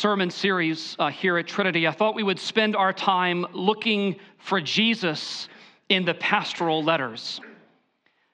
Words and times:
sermon 0.00 0.30
series 0.30 0.96
uh, 0.98 1.10
here 1.10 1.36
at 1.36 1.46
Trinity, 1.46 1.86
I 1.86 1.90
thought 1.90 2.14
we 2.14 2.22
would 2.22 2.38
spend 2.38 2.74
our 2.74 2.90
time 2.90 3.44
looking 3.52 4.16
for 4.38 4.58
Jesus 4.58 5.46
in 5.90 6.06
the 6.06 6.14
pastoral 6.14 6.82
letters. 6.82 7.38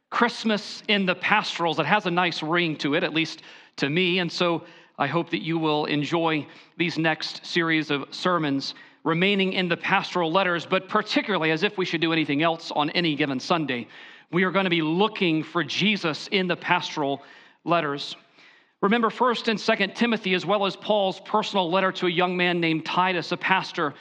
Christmas 0.08 0.84
in 0.86 1.06
the 1.06 1.16
pastorals, 1.16 1.80
it 1.80 1.86
has 1.86 2.06
a 2.06 2.10
nice 2.12 2.40
ring 2.40 2.76
to 2.76 2.94
it, 2.94 3.02
at 3.02 3.12
least 3.12 3.42
to 3.78 3.90
me. 3.90 4.20
And 4.20 4.30
so 4.30 4.62
I 4.96 5.08
hope 5.08 5.30
that 5.30 5.42
you 5.42 5.58
will 5.58 5.86
enjoy 5.86 6.46
these 6.76 6.98
next 6.98 7.44
series 7.44 7.90
of 7.90 8.04
sermons 8.12 8.76
remaining 9.02 9.52
in 9.52 9.68
the 9.68 9.76
pastoral 9.76 10.30
letters, 10.30 10.66
but 10.66 10.88
particularly 10.88 11.50
as 11.50 11.64
if 11.64 11.76
we 11.76 11.84
should 11.84 12.00
do 12.00 12.12
anything 12.12 12.44
else 12.44 12.70
on 12.70 12.90
any 12.90 13.16
given 13.16 13.40
Sunday. 13.40 13.88
We 14.30 14.44
are 14.44 14.52
going 14.52 14.66
to 14.66 14.70
be 14.70 14.82
looking 14.82 15.42
for 15.42 15.64
Jesus 15.64 16.28
in 16.28 16.46
the 16.46 16.56
pastoral 16.56 17.24
letters. 17.64 18.14
Remember 18.82 19.08
1st 19.08 19.48
and 19.48 19.58
2nd 19.58 19.94
Timothy, 19.94 20.34
as 20.34 20.44
well 20.44 20.66
as 20.66 20.76
Paul's 20.76 21.20
personal 21.20 21.70
letter 21.70 21.90
to 21.92 22.06
a 22.06 22.10
young 22.10 22.36
man 22.36 22.60
named 22.60 22.84
Titus, 22.84 23.32
a 23.32 23.36
pastor. 23.36 23.94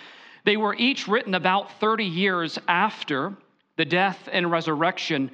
They 0.44 0.58
were 0.58 0.76
each 0.76 1.08
written 1.08 1.34
about 1.34 1.80
30 1.80 2.04
years 2.04 2.59
after 2.68 3.34
the 3.77 3.85
death 3.85 4.27
and 4.32 4.52
resurrection 4.52 5.32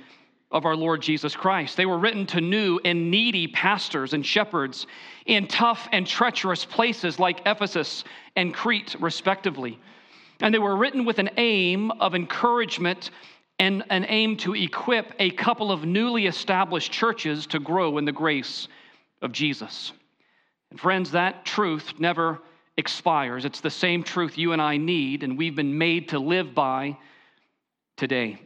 of 0.51 0.65
our 0.65 0.75
Lord 0.75 1.01
Jesus 1.01 1.35
Christ. 1.35 1.75
They 1.75 1.88
were 1.88 1.98
written 1.98 2.27
to 2.27 2.41
new 2.41 2.79
and 2.85 3.09
needy 3.09 3.48
pastors 3.48 4.13
and 4.13 4.23
shepherds 4.23 4.85
in 5.25 5.48
tough 5.48 5.89
and 5.91 6.05
treacherous 6.05 6.63
places 6.63 7.17
like 7.17 7.41
Ephesus 7.48 8.03
and 8.35 8.53
Crete, 8.53 8.95
respectively. 8.99 9.79
And 10.39 10.53
they 10.53 10.59
were 10.59 10.76
written 10.76 11.03
with 11.03 11.17
an 11.17 11.31
aim 11.37 11.89
of 11.91 12.13
encouragement 12.13 13.09
and 13.57 13.84
an 13.89 14.05
aim 14.07 14.37
to 14.37 14.53
equip 14.53 15.13
a 15.17 15.31
couple 15.31 15.71
of 15.71 15.84
newly 15.84 16.27
established 16.27 16.91
churches 16.91 17.48
to 17.48 17.59
grow 17.59 17.98
in 17.98 18.05
the 18.05 18.12
grace 18.12 18.67
of 19.21 19.31
Jesus. 19.31 19.91
And 20.70 20.80
friends, 20.80 21.11
that 21.11 21.45
truth 21.45 21.93
never 21.99 22.39
expires. 22.77 23.45
It's 23.45 23.62
the 23.62 23.70
same 23.70 24.03
truth 24.03 24.38
you 24.38 24.53
and 24.53 24.62
I 24.62 24.77
need, 24.77 25.23
and 25.23 25.38
we've 25.38 25.55
been 25.55 25.77
made 25.77 26.09
to 26.09 26.20
live 26.20 26.55
by 26.55 26.98
today. 27.98 28.40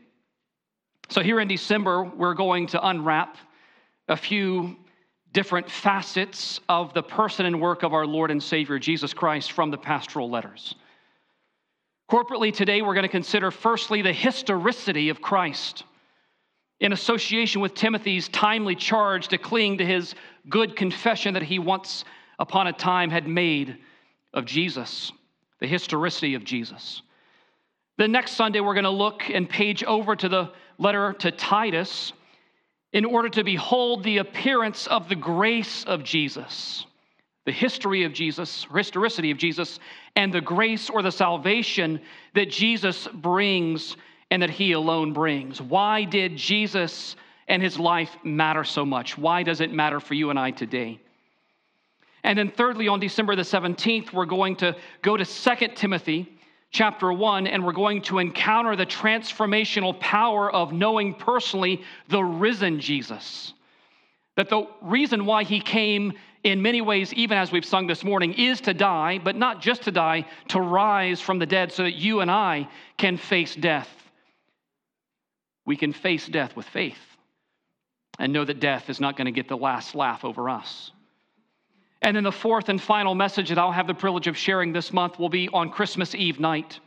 So, 1.10 1.22
here 1.22 1.40
in 1.40 1.48
December, 1.48 2.04
we're 2.04 2.34
going 2.34 2.68
to 2.68 2.88
unwrap 2.88 3.38
a 4.08 4.18
few 4.18 4.76
different 5.34 5.70
facets 5.70 6.60
of 6.68 6.94
the 6.94 7.04
person 7.04 7.46
and 7.46 7.62
work 7.62 7.84
of 7.84 7.94
our 7.94 8.06
Lord 8.06 8.32
and 8.32 8.42
Savior 8.42 8.80
Jesus 8.80 9.14
Christ 9.14 9.52
from 9.52 9.70
the 9.70 9.78
pastoral 9.78 10.30
letters. 10.30 10.76
Corporately, 12.10 12.54
today, 12.54 12.82
we're 12.82 12.94
going 12.94 13.04
to 13.04 13.10
consider 13.10 13.52
firstly 13.52 14.02
the 14.02 14.14
historicity 14.14 15.10
of 15.10 15.22
Christ 15.22 15.84
in 16.80 16.92
association 16.92 17.62
with 17.62 17.74
Timothy's 17.74 18.28
timely 18.30 18.76
charge 18.76 19.30
to 19.30 19.38
cling 19.38 19.78
to 19.78 19.86
his 19.86 20.14
good 20.50 20.76
confession 20.76 21.34
that 21.34 21.44
he 21.44 21.60
once 21.60 22.04
upon 22.38 22.68
a 22.68 22.74
time 22.74 23.10
had 23.10 23.28
made 23.28 23.78
of 24.34 24.46
Jesus, 24.46 25.12
the 25.60 25.68
historicity 25.68 26.36
of 26.36 26.44
Jesus. 26.44 27.02
The 27.98 28.08
next 28.08 28.32
Sunday, 28.34 28.60
we're 28.60 28.74
going 28.74 28.84
to 28.84 28.90
look 28.90 29.30
and 29.30 29.50
page 29.50 29.84
over 29.84 30.16
to 30.18 30.28
the 30.28 30.52
letter 30.78 31.14
to 31.20 31.32
Titus 31.32 32.12
in 32.92 33.06
order 33.06 33.30
to 33.30 33.44
behold 33.44 34.04
the 34.04 34.18
appearance 34.18 34.88
of 34.88 35.08
the 35.08 35.16
grace 35.16 35.86
of 35.86 36.04
Jesus, 36.04 36.86
the 37.46 37.54
history 37.54 38.04
of 38.04 38.12
Jesus, 38.12 38.66
historicity 38.74 39.32
of 39.32 39.38
Jesus, 39.38 39.80
and 40.18 40.34
the 40.34 40.42
grace 40.42 40.90
or 40.90 41.02
the 41.02 41.12
salvation 41.12 42.02
that 42.34 42.50
Jesus 42.50 43.08
brings 43.14 43.96
and 44.32 44.42
that 44.42 44.50
he 44.50 44.72
alone 44.72 45.14
brings. 45.14 45.62
Why 45.62 46.04
did 46.04 46.36
Jesus 46.36 47.16
and 47.48 47.62
his 47.62 47.80
life 47.80 48.16
matter 48.24 48.64
so 48.64 48.86
much? 48.86 49.18
Why 49.18 49.44
does 49.44 49.62
it 49.62 49.72
matter 49.72 50.00
for 50.00 50.14
you 50.14 50.30
and 50.30 50.40
I 50.40 50.52
today? 50.52 51.00
And 52.24 52.40
then, 52.40 52.50
thirdly, 52.50 52.88
on 52.88 53.00
December 53.00 53.36
the 53.36 53.44
17th, 53.44 54.12
we're 54.12 54.26
going 54.26 54.56
to 54.58 54.76
go 55.04 55.16
to 55.16 55.24
2 55.24 55.68
Timothy 55.76 56.28
chapter 56.72 57.14
1, 57.14 57.46
and 57.46 57.64
we're 57.64 57.72
going 57.72 58.02
to 58.02 58.18
encounter 58.18 58.76
the 58.76 58.86
transformational 58.86 59.98
power 60.00 60.52
of 60.52 60.74
knowing 60.74 61.14
personally 61.14 61.84
the 62.10 62.24
risen 62.24 62.80
Jesus. 62.80 63.54
That 64.38 64.50
the 64.50 64.68
reason 64.82 65.26
why 65.26 65.44
he 65.44 65.62
came 65.62 66.14
in 66.44 66.62
many 66.62 66.82
ways, 66.82 67.14
even 67.14 67.38
as 67.38 67.52
we've 67.52 67.64
sung 67.64 67.88
this 67.88 68.04
morning, 68.04 68.34
is 68.34 68.60
to 68.62 68.74
die, 68.74 69.20
but 69.24 69.36
not 69.36 69.62
just 69.62 69.84
to 69.84 69.92
die, 69.92 70.26
to 70.50 70.60
rise 70.60 71.22
from 71.22 71.40
the 71.40 71.46
dead 71.46 71.72
so 71.72 71.84
that 71.84 71.94
you 71.94 72.22
and 72.22 72.30
I 72.30 72.68
can 72.98 73.18
face 73.18 73.56
death. 73.56 73.95
We 75.66 75.76
can 75.76 75.94
face 75.94 76.28
death 76.28 76.56
with 76.56 76.68
faith 76.68 76.98
and 78.20 78.32
know 78.32 78.46
that 78.46 78.60
death 78.60 78.90
is 78.90 79.00
not 79.00 79.18
going 79.18 79.26
to 79.26 79.32
get 79.32 79.48
the 79.48 79.58
last 79.58 79.96
laugh 79.96 80.24
over 80.24 80.50
us. 80.50 80.92
And 82.02 82.16
then 82.16 82.24
the 82.24 82.32
fourth 82.32 82.70
and 82.70 82.80
final 82.80 83.16
message 83.16 83.50
that 83.50 83.58
I'll 83.58 83.72
have 83.72 83.88
the 83.88 83.94
privilege 83.94 84.28
of 84.28 84.38
sharing 84.38 84.72
this 84.72 84.94
month 84.94 85.18
will 85.18 85.30
be 85.30 85.50
on 85.50 85.72
Christmas 85.72 86.14
Eve 86.14 86.40
night, 86.40 86.80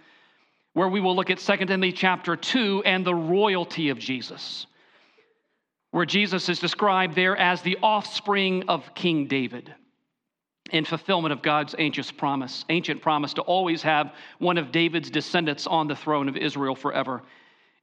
where 0.75 0.89
we 0.89 1.01
will 1.01 1.17
look 1.17 1.31
at 1.31 1.39
2 1.39 1.57
Timothy 1.57 1.93
chapter 1.93 2.37
2 2.37 2.85
and 2.85 3.05
the 3.05 3.15
royalty 3.15 3.89
of 3.89 3.99
Jesus, 3.99 4.67
where 5.91 6.07
Jesus 6.07 6.49
is 6.49 6.61
described 6.61 7.17
there 7.17 7.37
as 7.37 7.63
the 7.63 7.79
offspring 7.83 8.69
of 8.69 8.95
King 8.95 9.27
David 9.27 9.75
in 10.71 10.85
fulfillment 10.85 11.33
of 11.33 11.43
God's 11.43 11.75
ancient 11.79 12.17
promise, 12.17 12.65
ancient 12.69 13.03
promise 13.03 13.35
to 13.35 13.43
always 13.43 13.83
have 13.83 14.15
one 14.39 14.59
of 14.59 14.71
David's 14.71 15.11
descendants 15.11 15.67
on 15.67 15.89
the 15.89 15.97
throne 15.97 16.29
of 16.29 16.37
Israel 16.37 16.77
forever 16.77 17.23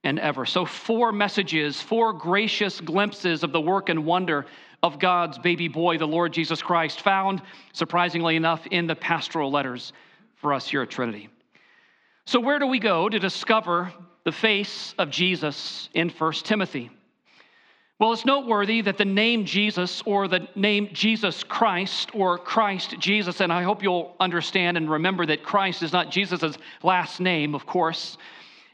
and 0.05 0.19
ever. 0.19 0.45
So, 0.45 0.63
four 0.63 1.11
messages, 1.11 1.81
four 1.81 2.13
gracious 2.13 2.79
glimpses 2.79 3.43
of 3.43 3.51
the 3.51 3.59
work 3.59 3.89
and 3.89 4.05
wonder 4.05 4.45
of 4.83 4.99
God's 4.99 5.39
baby 5.39 5.67
boy, 5.67 5.97
the 5.97 6.07
Lord 6.07 6.31
Jesus 6.31 6.61
Christ, 6.61 7.01
found, 7.01 7.41
surprisingly 7.73 8.35
enough, 8.35 8.65
in 8.67 8.85
the 8.88 8.95
pastoral 8.95 9.51
letters 9.51 9.91
for 10.35 10.53
us 10.53 10.69
here 10.69 10.83
at 10.83 10.91
Trinity. 10.91 11.27
So, 12.25 12.39
where 12.39 12.59
do 12.59 12.67
we 12.67 12.79
go 12.79 13.09
to 13.09 13.19
discover 13.19 13.91
the 14.23 14.31
face 14.31 14.94
of 14.99 15.09
Jesus 15.09 15.89
in 15.94 16.09
1 16.09 16.33
Timothy? 16.33 16.91
Well, 17.97 18.13
it's 18.13 18.25
noteworthy 18.25 18.81
that 18.81 18.97
the 18.97 19.05
name 19.05 19.45
Jesus 19.45 20.03
or 20.05 20.27
the 20.27 20.47
name 20.53 20.89
Jesus 20.91 21.44
Christ 21.44 22.13
or 22.13 22.38
Christ 22.38 22.99
Jesus, 22.99 23.41
and 23.41 23.51
I 23.51 23.63
hope 23.63 23.81
you'll 23.81 24.13
understand 24.19 24.77
and 24.77 24.91
remember 24.91 25.25
that 25.25 25.44
Christ 25.44 25.81
is 25.81 25.94
not 25.94 26.11
Jesus' 26.11 26.57
last 26.83 27.19
name, 27.19 27.55
of 27.55 27.65
course. 27.65 28.17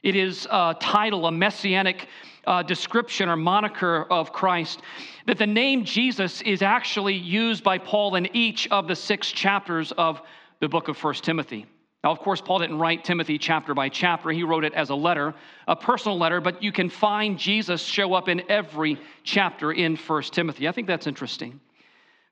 It 0.04 0.16
is 0.16 0.48
a 0.50 0.76
title, 0.80 1.28
a 1.28 1.32
messianic 1.32 2.08
uh, 2.48 2.64
description 2.64 3.30
or 3.30 3.36
moniker 3.36 4.08
of 4.10 4.34
Christ. 4.34 4.82
That 5.28 5.38
the 5.38 5.46
name 5.46 5.86
Jesus 5.86 6.42
is 6.42 6.64
actually 6.64 7.14
used 7.14 7.64
by 7.64 7.78
Paul 7.78 8.16
in 8.16 8.36
each 8.36 8.68
of 8.70 8.88
the 8.88 8.96
six 8.96 9.32
chapters 9.32 9.92
of 9.92 10.22
the 10.60 10.68
book 10.68 10.88
of 10.88 10.98
First 10.98 11.24
Timothy. 11.24 11.68
Now, 12.04 12.10
of 12.10 12.18
course, 12.18 12.42
Paul 12.42 12.60
didn't 12.60 12.80
write 12.80 13.04
Timothy 13.04 13.38
chapter 13.38 13.76
by 13.76 13.90
chapter. 13.90 14.32
He 14.32 14.42
wrote 14.42 14.66
it 14.66 14.74
as 14.74 14.90
a 14.90 14.96
letter, 14.96 15.36
a 15.68 15.76
personal 15.76 16.18
letter, 16.18 16.42
but 16.42 16.64
you 16.64 16.72
can 16.72 16.90
find 16.90 17.38
Jesus 17.38 17.84
show 17.84 18.16
up 18.16 18.28
in 18.28 18.42
every 18.50 18.98
chapter 19.24 19.72
in 19.72 19.96
First 19.96 20.34
Timothy. 20.34 20.68
I 20.68 20.72
think 20.72 20.88
that's 20.88 21.06
interesting. 21.06 21.60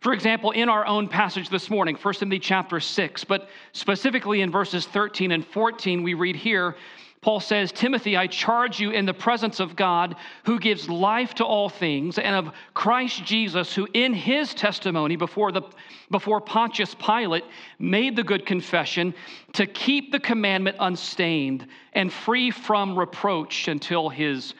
For 0.01 0.13
example, 0.13 0.51
in 0.51 0.69
our 0.69 0.87
own 0.87 1.07
passage 1.07 1.49
this 1.49 1.69
morning, 1.69 1.95
1 1.95 2.13
Timothy 2.15 2.39
chapter 2.39 2.79
6, 2.79 3.25
but 3.25 3.49
specifically 3.73 4.41
in 4.41 4.49
verses 4.49 4.87
13 4.87 5.31
and 5.31 5.45
14, 5.45 6.01
we 6.01 6.15
read 6.15 6.37
here 6.37 6.75
Paul 7.21 7.41
says, 7.41 7.73
Timothy, 7.73 8.15
I 8.15 8.27
charge 8.27 8.79
you 8.79 8.91
in 8.91 9.05
the 9.05 9.13
presence 9.13 9.59
of 9.59 9.75
God, 9.75 10.15
who 10.45 10.57
gives 10.57 10.87
life 10.87 11.33
to 11.35 11.45
all 11.45 11.67
things, 11.67 12.17
and 12.17 12.33
of 12.33 12.53
Christ 12.73 13.25
Jesus, 13.25 13.73
who 13.75 13.89
in 13.93 14.13
his 14.13 14.53
testimony 14.53 15.17
before, 15.17 15.51
the, 15.51 15.63
before 16.09 16.39
Pontius 16.39 16.95
Pilate 16.95 17.43
made 17.77 18.15
the 18.15 18.23
good 18.23 18.45
confession, 18.45 19.13
to 19.53 19.65
keep 19.65 20.13
the 20.13 20.19
commandment 20.19 20.77
unstained 20.79 21.67
and 21.91 22.11
free 22.11 22.51
from 22.51 22.97
reproach 22.97 23.67
until 23.67 24.07
his 24.07 24.53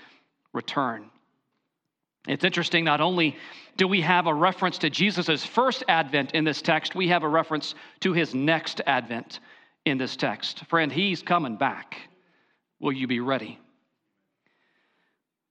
return. 0.52 1.10
It's 2.28 2.44
interesting, 2.44 2.84
not 2.84 3.00
only 3.00 3.38
do 3.78 3.88
we 3.88 4.02
have 4.02 4.28
a 4.28 4.34
reference 4.34 4.78
to 4.80 4.90
Jesus' 4.90 5.46
first 5.46 5.86
advent 5.88 6.34
in 6.34 6.44
this 6.44 6.62
text, 6.62 6.94
we 6.94 7.08
have 7.08 7.24
a 7.24 7.30
reference 7.30 7.76
to 8.02 8.12
his 8.12 8.36
next 8.36 8.82
advent 8.86 9.40
in 9.86 9.98
this 9.98 10.18
text. 10.18 10.66
Friend, 10.66 10.92
he's 10.92 11.22
coming 11.22 11.56
back. 11.56 12.09
Will 12.80 12.94
you 12.94 13.08
be 13.08 13.20
ready? 13.20 13.60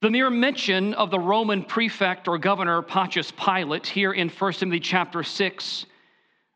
The 0.01 0.09
mere 0.09 0.29
mention 0.29 0.93
of 0.93 1.11
the 1.11 1.19
Roman 1.19 1.63
prefect 1.63 2.27
or 2.27 2.37
governor 2.37 2.81
Pontius 2.81 3.31
Pilate 3.31 3.85
here 3.85 4.13
in 4.13 4.29
1 4.29 4.53
Timothy 4.53 4.79
chapter 4.79 5.23
6, 5.23 5.85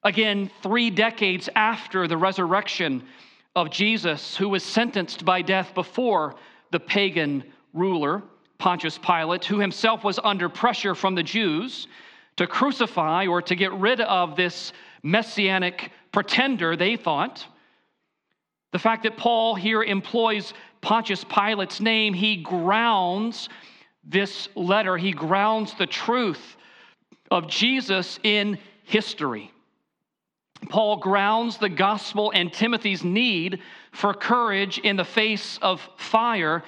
again, 0.04 0.50
three 0.62 0.90
decades 0.90 1.50
after 1.56 2.08
the 2.08 2.18
resurrection 2.18 3.04
of 3.56 3.70
Jesus, 3.70 4.36
who 4.36 4.50
was 4.50 4.64
sentenced 4.64 5.26
by 5.26 5.42
death 5.42 5.76
before 5.76 6.36
the 6.72 6.80
pagan 6.80 7.44
ruler, 7.74 8.24
Pontius 8.58 8.98
Pilate, 8.98 9.46
who 9.46 9.60
himself 9.60 10.04
was 10.04 10.20
under 10.24 10.50
pressure 10.50 10.96
from 10.96 11.14
the 11.14 11.24
Jews 11.24 11.88
to 12.38 12.48
crucify 12.48 13.28
or 13.28 13.42
to 13.42 13.56
get 13.56 13.74
rid 13.74 14.02
of 14.02 14.36
this 14.36 14.74
messianic 15.04 15.92
pretender, 16.12 16.76
they 16.76 16.96
thought. 16.96 17.46
The 18.74 18.80
fact 18.80 19.04
that 19.04 19.18
Paul 19.18 19.54
here 19.54 19.84
employs 19.84 20.54
Pontius 20.82 21.24
Pilate's 21.24 21.80
name, 21.80 22.14
he 22.14 22.38
grounds 22.38 23.48
this 24.04 24.50
letter, 24.56 24.98
he 24.98 25.12
grounds 25.12 25.76
the 25.76 25.86
truth 25.86 26.58
of 27.30 27.48
Jesus 27.48 28.20
in 28.24 28.58
history. 28.84 29.52
Paul 30.70 30.98
grounds 30.98 31.58
the 31.58 31.70
gospel 31.70 32.32
and 32.34 32.52
Timothy's 32.52 33.04
need 33.04 33.60
for 33.92 34.14
courage 34.14 34.80
in 34.80 34.96
the 34.96 35.06
face 35.06 35.60
of 35.62 35.88
fire, 35.98 36.64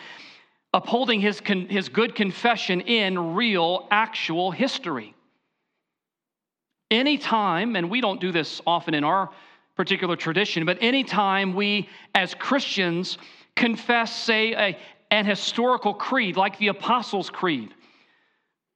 upholding 0.74 1.22
his, 1.22 1.42
con- 1.42 1.68
his 1.70 1.90
good 1.90 2.14
confession 2.14 2.82
in 2.82 3.34
real, 3.34 3.88
actual 3.90 4.52
history. 4.52 5.16
Anytime, 6.92 7.76
and 7.76 7.90
we 7.90 8.00
don't 8.00 8.22
do 8.22 8.32
this 8.32 8.62
often 8.68 8.94
in 8.94 9.04
our 9.04 9.32
particular 9.76 10.16
tradition, 10.16 10.66
but 10.66 10.78
anytime 10.82 11.54
we 11.54 11.90
as 12.14 12.34
Christians 12.34 13.18
confess, 13.56 14.16
say, 14.16 14.54
a, 14.54 14.78
an 15.12 15.26
historical 15.26 15.94
creed 15.94 16.38
like 16.38 16.58
the 16.58 16.70
Apostles' 16.70 17.30
Creed, 17.30 17.74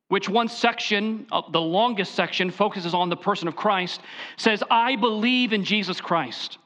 which 0.09 0.27
one 0.27 0.47
section, 0.47 1.27
uh, 1.31 1.41
the 1.51 1.61
longest 1.61 2.15
section, 2.15 2.49
focuses 2.51 2.93
on 2.93 3.09
the 3.09 3.15
person 3.15 3.47
of 3.47 3.55
Christ, 3.55 4.01
says, 4.37 4.63
I 4.69 4.95
believe 4.95 5.53
in 5.53 5.63
Jesus 5.63 6.01
Christ, 6.01 6.57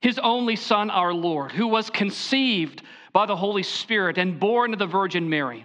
his 0.00 0.18
only 0.18 0.56
Son, 0.56 0.90
our 0.90 1.12
Lord, 1.12 1.52
who 1.52 1.66
was 1.66 1.90
conceived 1.90 2.82
by 3.12 3.26
the 3.26 3.36
Holy 3.36 3.62
Spirit 3.62 4.18
and 4.18 4.38
born 4.38 4.72
of 4.72 4.78
the 4.78 4.86
Virgin 4.86 5.28
Mary, 5.28 5.64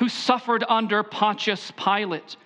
who 0.00 0.08
suffered 0.08 0.64
under 0.68 1.02
Pontius 1.04 1.72
Pilate, 1.76 2.36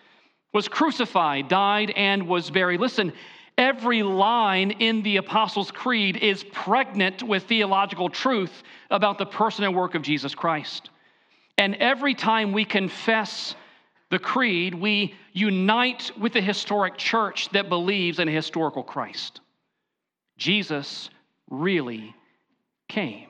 was 0.53 0.69
crucified, 0.69 1.49
died, 1.49 1.91
and 1.97 2.29
was 2.29 2.51
buried. 2.51 2.81
Listen, 2.81 3.13
every 3.59 4.03
line 4.03 4.71
in 4.71 5.03
the 5.03 5.17
Apostles' 5.17 5.71
Creed 5.71 6.17
is 6.17 6.45
pregnant 6.45 7.23
with 7.23 7.43
theological 7.43 8.09
truth 8.09 8.63
about 8.91 9.19
the 9.19 9.27
person 9.27 9.65
and 9.65 9.75
work 9.75 9.95
of 9.95 10.03
Jesus 10.03 10.35
Christ. 10.35 10.89
And 11.59 11.75
every 11.75 12.15
time 12.15 12.53
we 12.53 12.65
confess 12.65 13.57
the 14.11 14.19
creed, 14.19 14.75
we 14.75 15.15
unite 15.33 16.13
with 16.19 16.33
the 16.33 16.41
historic 16.41 16.97
church 16.97 17.51
that 17.51 17.69
believes 17.69 18.21
in 18.21 18.29
a 18.29 18.33
historical 18.33 18.83
Christ. 18.83 19.41
Jesus 20.39 21.11
really 21.51 22.15
came. 22.89 23.27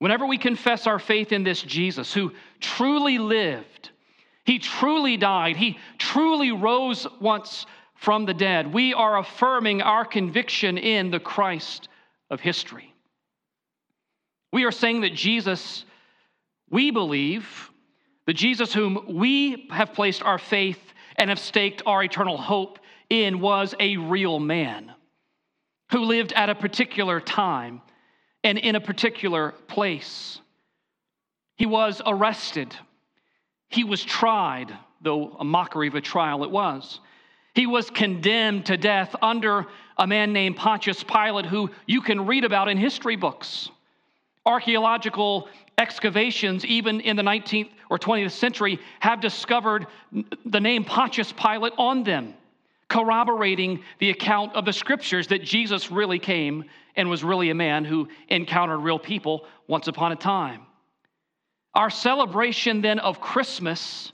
Whenever 0.00 0.26
we 0.26 0.36
confess 0.36 0.86
our 0.86 0.98
faith 0.98 1.32
in 1.32 1.44
this 1.44 1.62
Jesus 1.62 2.12
who 2.12 2.32
truly 2.60 3.18
lived, 3.18 3.90
he 4.44 4.58
truly 4.58 5.16
died, 5.16 5.56
he 5.56 5.78
truly 5.98 6.52
rose 6.52 7.06
once 7.20 7.66
from 7.98 8.26
the 8.26 8.34
dead, 8.34 8.72
we 8.72 8.94
are 8.94 9.18
affirming 9.18 9.82
our 9.82 10.04
conviction 10.04 10.78
in 10.78 11.10
the 11.10 11.18
Christ 11.18 11.88
of 12.30 12.40
history. 12.40 12.94
We 14.52 14.64
are 14.64 14.72
saying 14.72 15.00
that 15.00 15.14
Jesus, 15.14 15.84
we 16.70 16.92
believe, 16.92 17.70
the 18.26 18.32
Jesus 18.32 18.72
whom 18.72 19.16
we 19.16 19.66
have 19.72 19.94
placed 19.94 20.22
our 20.22 20.38
faith 20.38 20.80
and 21.16 21.28
have 21.28 21.40
staked 21.40 21.82
our 21.86 22.04
eternal 22.04 22.36
hope 22.36 22.78
in 23.10 23.40
was 23.40 23.74
a 23.80 23.96
real 23.96 24.38
man 24.38 24.92
who 25.90 25.98
lived 25.98 26.32
at 26.34 26.50
a 26.50 26.54
particular 26.54 27.20
time 27.20 27.82
and 28.44 28.58
in 28.58 28.76
a 28.76 28.80
particular 28.80 29.54
place. 29.66 30.40
He 31.56 31.66
was 31.66 32.00
arrested. 32.06 32.76
He 33.68 33.82
was 33.82 34.04
tried, 34.04 34.72
though 35.02 35.32
a 35.40 35.44
mockery 35.44 35.88
of 35.88 35.96
a 35.96 36.00
trial 36.00 36.44
it 36.44 36.50
was. 36.50 37.00
He 37.54 37.66
was 37.66 37.90
condemned 37.90 38.66
to 38.66 38.76
death 38.76 39.14
under 39.20 39.66
a 39.96 40.06
man 40.06 40.32
named 40.32 40.56
Pontius 40.56 41.02
Pilate, 41.02 41.46
who 41.46 41.70
you 41.86 42.00
can 42.00 42.26
read 42.26 42.44
about 42.44 42.68
in 42.68 42.76
history 42.76 43.16
books. 43.16 43.70
Archaeological 44.46 45.48
excavations, 45.76 46.64
even 46.64 47.00
in 47.00 47.16
the 47.16 47.22
19th 47.22 47.70
or 47.90 47.98
20th 47.98 48.32
century, 48.32 48.78
have 49.00 49.20
discovered 49.20 49.86
the 50.46 50.60
name 50.60 50.84
Pontius 50.84 51.32
Pilate 51.32 51.72
on 51.78 52.04
them, 52.04 52.34
corroborating 52.88 53.82
the 53.98 54.10
account 54.10 54.54
of 54.54 54.64
the 54.64 54.72
scriptures 54.72 55.26
that 55.28 55.42
Jesus 55.42 55.90
really 55.90 56.18
came 56.18 56.64
and 56.96 57.08
was 57.08 57.22
really 57.22 57.50
a 57.50 57.54
man 57.54 57.84
who 57.84 58.08
encountered 58.28 58.78
real 58.78 58.98
people 58.98 59.46
once 59.66 59.88
upon 59.88 60.12
a 60.12 60.16
time. 60.16 60.62
Our 61.74 61.90
celebration 61.90 62.80
then 62.82 62.98
of 62.98 63.20
Christmas 63.20 64.12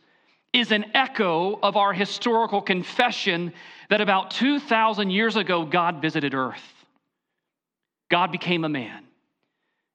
is 0.55 0.71
an 0.71 0.87
echo 0.95 1.59
of 1.63 1.77
our 1.77 1.93
historical 1.93 2.63
confession 2.63 3.53
that 3.91 4.01
about 4.01 4.31
2,000 4.31 5.11
years 5.11 5.37
ago, 5.37 5.67
God 5.67 6.01
visited 6.01 6.33
earth. 6.33 6.63
God 8.09 8.31
became 8.31 8.65
a 8.65 8.69
man, 8.69 9.05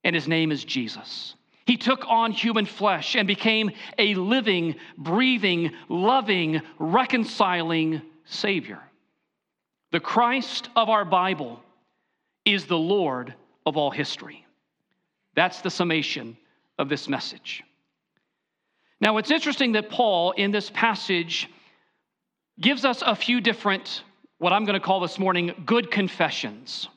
and 0.04 0.14
his 0.14 0.28
name 0.28 0.52
is 0.52 0.62
Jesus. 0.62 1.34
He 1.64 1.78
took 1.78 2.04
on 2.06 2.32
human 2.32 2.66
flesh 2.66 3.16
and 3.16 3.26
became 3.26 3.70
a 3.98 4.14
living, 4.14 4.74
breathing, 4.98 5.72
loving, 5.88 6.60
reconciling 6.78 8.02
Savior. 8.26 8.80
The 9.92 10.00
Christ 10.00 10.68
of 10.76 10.90
our 10.90 11.04
Bible 11.06 11.62
is 12.44 12.66
the 12.66 12.78
Lord 12.78 13.34
of 13.64 13.76
all 13.76 13.90
history. 13.90 14.44
That's 15.34 15.62
the 15.62 15.70
summation 15.70 16.36
of 16.78 16.88
this 16.88 17.08
message. 17.08 17.62
Now, 19.00 19.16
it's 19.16 19.30
interesting 19.30 19.72
that 19.72 19.88
Paul, 19.88 20.32
in 20.32 20.50
this 20.50 20.70
passage, 20.70 21.48
gives 22.60 22.84
us 22.84 23.02
a 23.04 23.14
few 23.14 23.40
different, 23.40 24.02
what 24.38 24.52
I'm 24.52 24.64
going 24.64 24.78
to 24.78 24.84
call 24.84 25.00
this 25.00 25.18
morning, 25.18 25.54
good 25.64 25.90
confessions. 25.90 26.88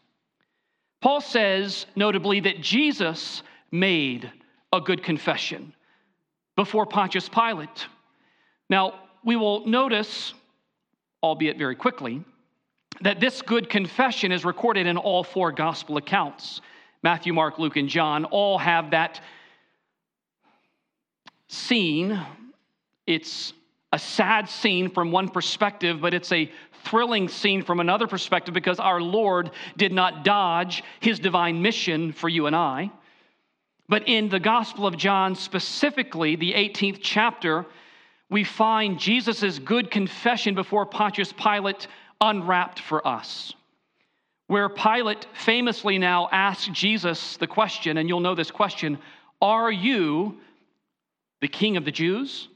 Paul 1.02 1.22
says, 1.22 1.86
notably, 1.96 2.42
that 2.42 2.62
Jesus 2.62 3.42
made 3.72 4.30
a 4.74 4.82
good 4.82 5.04
confession 5.04 5.74
before 6.56 6.86
Pontius 6.86 7.30
Pilate. 7.30 7.88
Now, 8.70 8.96
we 9.24 9.36
will 9.36 9.66
notice, 9.66 10.34
albeit 11.22 11.58
very 11.58 11.76
quickly, 11.76 12.24
that 13.02 13.20
this 13.20 13.42
good 13.42 13.70
confession 13.70 14.32
is 14.32 14.44
recorded 14.46 14.88
in 14.88 14.98
all 14.98 15.24
four 15.24 15.52
gospel 15.52 15.98
accounts 15.98 16.62
Matthew, 17.02 17.34
Mark, 17.34 17.60
Luke, 17.60 17.76
and 17.76 17.90
John 17.90 18.24
all 18.24 18.58
have 18.58 18.92
that 18.92 19.20
scene. 21.54 22.20
It's 23.06 23.54
a 23.92 24.00
sad 24.00 24.50
scene 24.50 24.90
from 24.90 25.12
one 25.12 25.30
perspective, 25.30 26.02
but 26.02 26.14
it's 26.14 26.32
a 26.32 26.52
thrilling 26.84 27.30
scene 27.30 27.62
from 27.62 27.80
another 27.80 28.08
perspective 28.08 28.54
because 28.54 28.80
our 28.80 29.00
Lord 29.00 29.52
did 29.78 29.94
not 29.94 30.24
dodge 30.24 30.84
his 31.00 31.20
divine 31.20 31.62
mission 31.62 32.12
for 32.12 32.28
you 32.28 32.48
and 32.48 32.56
I. 32.56 32.92
But 33.88 34.08
in 34.08 34.30
the 34.30 34.40
Gospel 34.40 34.88
of 34.88 34.98
John, 34.98 35.36
specifically 35.36 36.36
the 36.36 36.54
18th 36.54 37.00
chapter, 37.02 37.66
we 38.30 38.44
find 38.44 39.00
Jesus' 39.00 39.60
good 39.60 39.92
confession 39.92 40.56
before 40.56 40.86
Pontius 40.86 41.32
Pilate 41.34 41.88
unwrapped 42.20 42.80
for 42.80 43.06
us. 43.08 43.54
Where 44.48 44.70
Pilate 44.70 45.28
famously 45.34 46.00
now 46.00 46.30
asks 46.32 46.68
Jesus 46.70 47.38
the 47.38 47.48
question, 47.48 47.98
and 47.98 48.10
you'll 48.10 48.20
know 48.22 48.36
this 48.36 48.52
question 48.52 48.98
Are 49.42 49.72
you 49.72 50.40
the 51.44 51.48
king 51.50 51.76
of 51.76 51.84
the 51.84 51.92
Jews? 51.92 52.48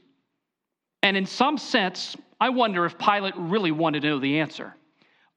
And 1.02 1.14
in 1.14 1.26
some 1.26 1.58
sense, 1.58 2.16
I 2.40 2.48
wonder 2.48 2.86
if 2.86 2.98
Pilate 2.98 3.34
really 3.36 3.70
wanted 3.70 4.00
to 4.00 4.08
know 4.08 4.18
the 4.18 4.40
answer. 4.40 4.74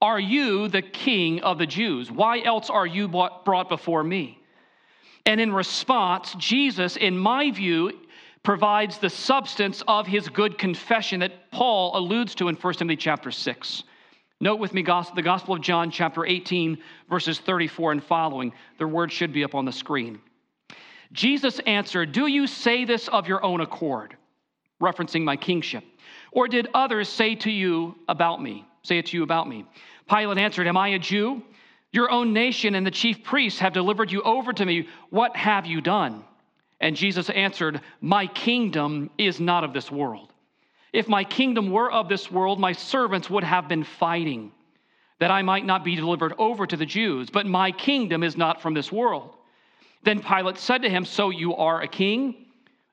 Are 0.01 0.19
you 0.19 0.69
the 0.69 0.81
king 0.81 1.41
of 1.41 1.57
the 1.57 1.65
Jews? 1.65 2.09
Why 2.09 2.41
else 2.41 2.69
are 2.69 2.87
you 2.87 3.09
brought 3.09 3.67
before 3.67 4.05
me? 4.05 4.39
And 5.25 5.41
in 5.41 5.51
response, 5.51 6.33
Jesus, 6.37 6.95
in 6.95 7.17
my 7.17 7.51
view, 7.51 7.91
provides 8.41 8.99
the 8.99 9.09
substance 9.09 9.83
of 9.85 10.07
his 10.07 10.29
good 10.29 10.57
confession 10.57 11.19
that 11.19 11.51
Paul 11.51 11.97
alludes 11.97 12.33
to 12.35 12.47
in 12.47 12.55
1 12.55 12.73
Timothy 12.75 12.95
chapter 12.95 13.31
6. 13.31 13.83
Note 14.39 14.59
with 14.59 14.73
me 14.73 14.81
the 14.81 15.21
Gospel 15.21 15.55
of 15.55 15.61
John, 15.61 15.91
chapter 15.91 16.25
18, 16.25 16.77
verses 17.09 17.37
34 17.39 17.91
and 17.91 18.03
following. 18.03 18.53
The 18.79 18.87
word 18.87 19.11
should 19.11 19.33
be 19.33 19.43
up 19.43 19.55
on 19.55 19.65
the 19.65 19.73
screen. 19.73 20.21
Jesus 21.11 21.59
answered, 21.65 22.11
Do 22.11 22.27
you 22.27 22.47
say 22.47 22.85
this 22.85 23.07
of 23.07 23.27
your 23.27 23.43
own 23.43 23.61
accord, 23.61 24.15
referencing 24.81 25.23
my 25.23 25.35
kingship? 25.35 25.83
Or 26.31 26.47
did 26.47 26.67
others 26.73 27.09
say 27.09 27.35
to 27.35 27.51
you 27.51 27.95
about 28.07 28.41
me? 28.41 28.65
Say 28.83 28.97
it 28.97 29.07
to 29.07 29.17
you 29.17 29.23
about 29.23 29.47
me. 29.47 29.65
Pilate 30.09 30.37
answered, 30.37 30.67
Am 30.67 30.77
I 30.77 30.89
a 30.89 30.99
Jew? 30.99 31.43
Your 31.91 32.09
own 32.09 32.31
nation 32.31 32.75
and 32.75 32.85
the 32.85 32.91
chief 32.91 33.23
priests 33.23 33.59
have 33.59 33.73
delivered 33.73 34.11
you 34.11 34.21
over 34.21 34.53
to 34.53 34.65
me. 34.65 34.87
What 35.09 35.35
have 35.35 35.65
you 35.65 35.81
done? 35.81 36.23
And 36.79 36.95
Jesus 36.95 37.29
answered, 37.29 37.81
My 37.99 38.27
kingdom 38.27 39.09
is 39.17 39.39
not 39.39 39.63
of 39.63 39.73
this 39.73 39.91
world. 39.91 40.31
If 40.93 41.07
my 41.07 41.23
kingdom 41.23 41.71
were 41.71 41.91
of 41.91 42.07
this 42.09 42.31
world, 42.31 42.59
my 42.59 42.71
servants 42.71 43.29
would 43.29 43.43
have 43.43 43.67
been 43.67 43.83
fighting, 43.83 44.51
that 45.19 45.31
I 45.31 45.41
might 45.41 45.65
not 45.65 45.83
be 45.83 45.95
delivered 45.95 46.33
over 46.37 46.65
to 46.65 46.77
the 46.77 46.85
Jews. 46.85 47.29
But 47.29 47.45
my 47.45 47.71
kingdom 47.71 48.23
is 48.23 48.37
not 48.37 48.61
from 48.61 48.73
this 48.73 48.91
world. 48.91 49.35
Then 50.03 50.21
Pilate 50.21 50.57
said 50.57 50.81
to 50.81 50.89
him, 50.89 51.05
So 51.05 51.29
you 51.29 51.55
are 51.55 51.81
a 51.81 51.87
king? 51.87 52.45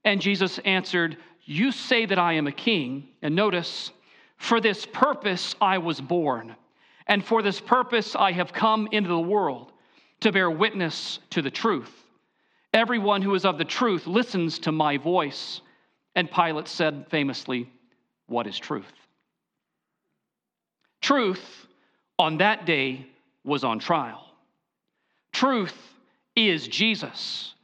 And 0.04 0.20
Jesus 0.20 0.58
answered, 0.60 1.16
You 1.44 1.72
say 1.72 2.06
that 2.06 2.18
I 2.18 2.34
am 2.34 2.46
a 2.46 2.52
king. 2.52 3.08
And 3.22 3.34
notice, 3.34 3.90
for 4.36 4.60
this 4.60 4.86
purpose 4.86 5.54
I 5.60 5.78
was 5.78 6.00
born 6.00 6.54
and 7.08 7.24
for 7.24 7.42
this 7.42 7.60
purpose 7.60 8.14
I 8.14 8.32
have 8.32 8.52
come 8.52 8.88
into 8.92 9.08
the 9.08 9.18
world 9.18 9.72
to 10.20 10.30
bear 10.30 10.50
witness 10.50 11.18
to 11.30 11.42
the 11.42 11.50
truth. 11.50 11.90
Everyone 12.74 13.22
who 13.22 13.34
is 13.34 13.46
of 13.46 13.56
the 13.56 13.64
truth 13.64 14.06
listens 14.06 14.58
to 14.60 14.72
my 14.72 14.98
voice. 14.98 15.62
And 16.14 16.30
Pilate 16.30 16.68
said 16.68 17.06
famously, 17.10 17.70
What 18.26 18.46
is 18.46 18.58
truth? 18.58 18.92
Truth, 21.00 21.66
on 22.18 22.38
that 22.38 22.66
day 22.66 23.06
was 23.42 23.64
on 23.64 23.78
trial. 23.78 24.24
Truth 25.32 25.76
is 26.38 26.68
Jesus. 26.68 27.54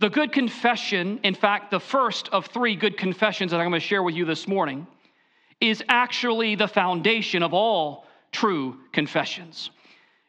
The 0.00 0.10
good 0.10 0.32
confession, 0.32 1.20
in 1.22 1.34
fact, 1.34 1.70
the 1.70 1.80
first 1.80 2.28
of 2.28 2.46
three 2.46 2.76
good 2.76 2.98
confessions 2.98 3.52
that 3.52 3.60
I'm 3.60 3.70
going 3.70 3.80
to 3.80 3.86
share 3.86 4.02
with 4.02 4.14
you 4.14 4.26
this 4.26 4.46
morning, 4.46 4.86
is 5.60 5.82
actually 5.88 6.56
the 6.56 6.68
foundation 6.68 7.42
of 7.42 7.54
all 7.54 8.06
true 8.32 8.76
confessions. 8.92 9.70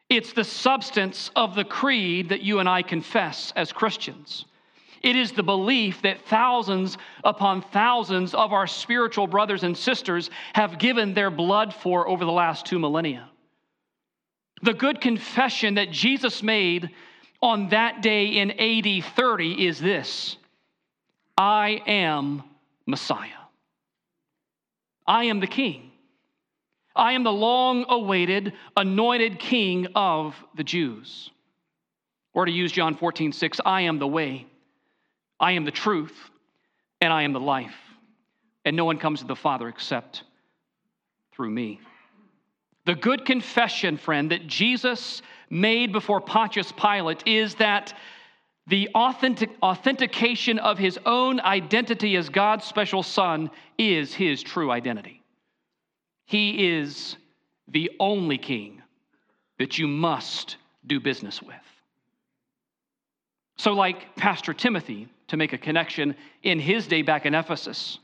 It's 0.08 0.32
the 0.32 0.44
substance 0.44 1.30
of 1.36 1.54
the 1.54 1.64
creed 1.64 2.28
that 2.30 2.42
you 2.42 2.60
and 2.60 2.68
I 2.68 2.82
confess 2.82 3.52
as 3.56 3.72
Christians. 3.72 4.44
It 5.02 5.16
is 5.16 5.32
the 5.32 5.42
belief 5.42 6.00
that 6.02 6.26
thousands 6.26 6.96
upon 7.24 7.60
thousands 7.60 8.32
of 8.32 8.52
our 8.52 8.66
spiritual 8.66 9.26
brothers 9.26 9.62
and 9.62 9.76
sisters 9.76 10.30
have 10.54 10.78
given 10.78 11.12
their 11.12 11.30
blood 11.30 11.74
for 11.74 12.08
over 12.08 12.24
the 12.24 12.32
last 12.32 12.66
two 12.66 12.78
millennia. 12.78 13.28
The 14.62 14.74
good 14.74 15.00
confession 15.00 15.74
that 15.74 15.90
Jesus 15.90 16.42
made 16.42 16.90
on 17.42 17.68
that 17.70 18.02
day 18.02 18.38
in 18.38 18.50
AD 18.52 19.04
30 19.14 19.66
is 19.66 19.78
this 19.78 20.36
I 21.36 21.82
am 21.86 22.42
Messiah. 22.86 23.28
I 25.06 25.24
am 25.24 25.40
the 25.40 25.46
King. 25.46 25.90
I 26.94 27.12
am 27.12 27.24
the 27.24 27.32
long 27.32 27.84
awaited, 27.88 28.54
anointed 28.76 29.38
King 29.38 29.88
of 29.94 30.34
the 30.56 30.64
Jews. 30.64 31.30
Or 32.32 32.46
to 32.46 32.52
use 32.52 32.72
John 32.72 32.96
14, 32.96 33.32
6, 33.32 33.60
I 33.64 33.82
am 33.82 33.98
the 33.98 34.06
way, 34.06 34.46
I 35.38 35.52
am 35.52 35.64
the 35.64 35.70
truth, 35.70 36.14
and 37.00 37.12
I 37.12 37.22
am 37.22 37.32
the 37.32 37.40
life. 37.40 37.76
And 38.64 38.76
no 38.76 38.84
one 38.84 38.98
comes 38.98 39.20
to 39.20 39.26
the 39.26 39.36
Father 39.36 39.68
except 39.68 40.24
through 41.32 41.50
me. 41.50 41.80
The 42.86 42.94
good 42.94 43.24
confession, 43.24 43.96
friend, 43.96 44.30
that 44.30 44.46
Jesus 44.46 45.22
made 45.50 45.92
before 45.92 46.20
Pontius 46.20 46.72
Pilate 46.72 47.26
is 47.26 47.54
that 47.56 47.94
the 48.66 48.88
authentic, 48.94 49.50
authentication 49.62 50.58
of 50.58 50.78
his 50.78 50.98
own 51.06 51.40
identity 51.40 52.16
as 52.16 52.28
God's 52.28 52.64
special 52.64 53.02
son 53.02 53.50
is 53.78 54.12
his 54.12 54.42
true 54.42 54.70
identity. 54.70 55.22
He 56.24 56.76
is 56.76 57.16
the 57.68 57.90
only 58.00 58.38
king 58.38 58.82
that 59.58 59.78
you 59.78 59.86
must 59.86 60.56
do 60.86 60.98
business 60.98 61.40
with. 61.40 61.54
So, 63.56 63.72
like 63.72 64.16
Pastor 64.16 64.52
Timothy, 64.52 65.08
to 65.28 65.36
make 65.36 65.52
a 65.52 65.58
connection 65.58 66.14
in 66.42 66.60
his 66.60 66.86
day 66.86 67.02
back 67.02 67.26
in 67.26 67.34
Ephesus, 67.34 67.98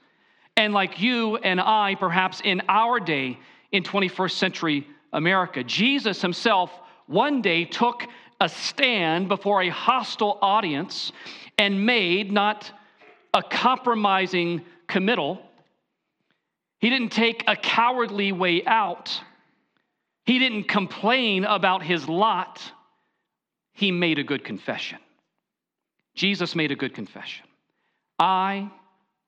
and 0.56 0.72
like 0.72 1.00
you 1.00 1.36
and 1.36 1.60
I, 1.60 1.96
perhaps 1.96 2.40
in 2.42 2.62
our 2.68 3.00
day 3.00 3.38
in 3.70 3.82
21st 3.82 4.32
century 4.32 4.86
America, 5.12 5.62
Jesus 5.64 6.22
himself 6.22 6.70
one 7.06 7.42
day 7.42 7.64
took 7.64 8.06
a 8.40 8.48
stand 8.48 9.28
before 9.28 9.62
a 9.62 9.68
hostile 9.68 10.38
audience 10.42 11.12
and 11.58 11.86
made 11.86 12.32
not 12.32 12.70
a 13.34 13.42
compromising 13.42 14.62
committal. 14.88 15.40
He 16.78 16.90
didn't 16.90 17.12
take 17.12 17.44
a 17.46 17.56
cowardly 17.56 18.32
way 18.32 18.64
out. 18.66 19.20
He 20.24 20.38
didn't 20.38 20.64
complain 20.64 21.44
about 21.44 21.82
his 21.82 22.08
lot. 22.08 22.60
He 23.72 23.90
made 23.90 24.18
a 24.18 24.24
good 24.24 24.44
confession. 24.44 24.98
Jesus 26.14 26.54
made 26.54 26.72
a 26.72 26.76
good 26.76 26.94
confession. 26.94 27.46
I 28.18 28.70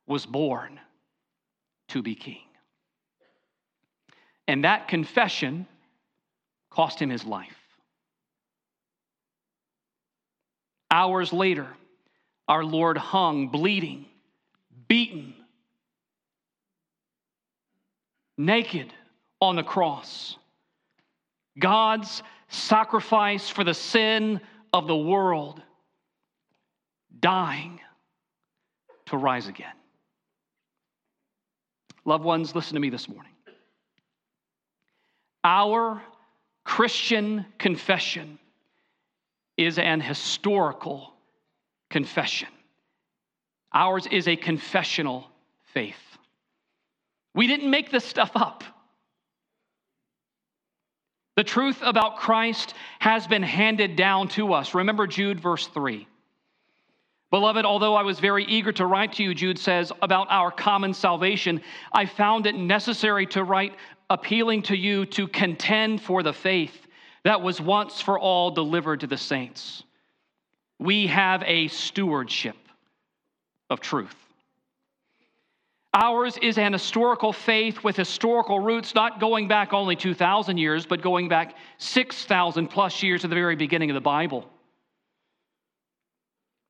was 0.07 0.27
born 0.27 0.79
to 1.89 2.03
be 2.03 2.15
king. 2.15 2.43
And 4.47 4.65
that 4.65 4.89
confession 4.89 5.67
cost 6.71 7.01
him 7.01 7.09
his 7.09 7.25
life. 7.25 7.57
Hours 10.95 11.33
later, 11.33 11.67
our 12.47 12.65
Lord 12.65 12.97
hung 12.97 13.49
bleeding, 13.49 14.07
beaten, 14.87 15.35
naked 18.39 18.95
on 19.41 19.57
the 19.57 19.65
cross. 19.65 20.37
God's 21.59 22.23
sacrifice 22.47 23.49
for 23.49 23.65
the 23.65 23.75
sin 23.75 24.41
of 24.73 24.87
the 24.87 24.97
world, 24.97 25.61
dying 27.19 27.81
to 29.07 29.17
rise 29.17 29.49
again. 29.49 29.75
Loved 32.05 32.23
ones, 32.23 32.55
listen 32.55 32.75
to 32.75 32.81
me 32.81 32.91
this 32.91 33.09
morning. 33.09 33.33
Our 35.43 36.01
Christian 36.63 37.47
confession 37.59 38.39
is 39.57 39.79
an 39.79 40.01
historical 40.01 41.15
confession. 41.91 42.49
Ours 43.73 44.07
is 44.11 44.29
a 44.29 44.37
confessional 44.37 45.27
faith. 45.73 45.97
We 47.35 47.47
didn't 47.47 47.71
make 47.71 47.91
this 47.91 48.05
stuff 48.05 48.33
up. 48.35 48.65
The 51.37 51.45
truth 51.45 51.79
about 51.83 52.19
Christ 52.19 52.75
has 53.01 53.27
been 53.27 53.43
handed 53.43 53.97
down 53.97 54.29
to 54.29 54.53
us. 54.53 54.75
Remember 54.75 55.07
Jude, 55.07 55.41
verse 55.41 55.67
3. 55.67 56.07
Beloved, 57.31 57.65
although 57.65 57.97
I 57.97 58.03
was 58.03 58.21
very 58.21 58.45
eager 58.45 58.71
to 58.73 58.87
write 58.87 59.15
to 59.15 59.25
you, 59.25 59.35
Jude 59.35 59.59
says, 59.59 59.91
about 60.03 60.29
our 60.31 60.53
common 60.53 60.95
salvation, 60.95 61.61
I 61.93 62.07
found 62.07 62.47
it 62.47 62.55
necessary 62.55 63.27
to 63.29 63.43
write 63.43 63.75
appealing 64.09 64.63
to 64.63 64.77
you 64.77 65.07
to 65.07 65.27
contend 65.27 66.01
for 66.01 66.23
the 66.23 66.33
faith 66.33 66.84
that 67.25 67.43
was 67.43 67.61
once 67.61 68.01
for 68.01 68.19
all 68.19 68.51
delivered 68.51 69.01
to 69.01 69.07
the 69.07 69.17
saints. 69.17 69.83
We 70.79 71.07
have 71.07 71.43
a 71.47 71.69
stewardship 71.69 72.57
of 73.71 73.81
truth. 73.81 74.15
Ours 75.95 76.37
is 76.43 76.59
an 76.59 76.73
historical 76.73 77.33
faith 77.33 77.85
with 77.85 77.97
historical 77.97 78.59
roots, 78.59 78.95
not 78.95 79.21
going 79.21 79.47
back 79.47 79.73
only 79.73 79.95
2,000 79.95 80.59
years, 80.59 80.87
but 80.87 81.01
going 81.01 81.29
back 81.29 81.55
6,000 81.79 82.67
plus 82.67 83.03
years 83.03 83.21
to 83.23 83.29
the 83.29 83.35
very 83.35 83.55
beginning 83.55 83.91
of 83.91 83.95
the 83.95 84.01
Bible. 84.01 84.45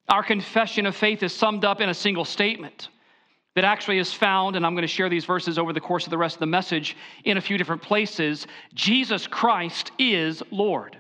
Our 0.09 0.23
confession 0.23 0.85
of 0.85 0.95
faith 0.95 1.23
is 1.23 1.33
summed 1.33 1.65
up 1.65 1.81
in 1.81 1.89
a 1.89 1.95
single 1.95 2.27
statement 2.27 2.91
that 3.55 3.65
actually 3.65 3.99
is 3.99 4.13
found, 4.13 4.57
and 4.57 4.67
I'm 4.67 4.75
going 4.75 4.83
to 4.83 4.89
share 4.89 5.09
these 5.09 5.25
verses 5.25 5.59
over 5.59 5.73
the 5.73 5.81
course 5.81 6.05
of 6.05 6.11
the 6.11 6.19
rest 6.19 6.37
of 6.37 6.41
the 6.41 6.47
message 6.47 6.97
in 7.25 7.37
a 7.37 7.41
few 7.41 7.57
different 7.57 7.83
places. 7.83 8.47
Jesus 8.75 9.27
Christ 9.27 9.93
is 9.99 10.43
Lord. 10.51 10.97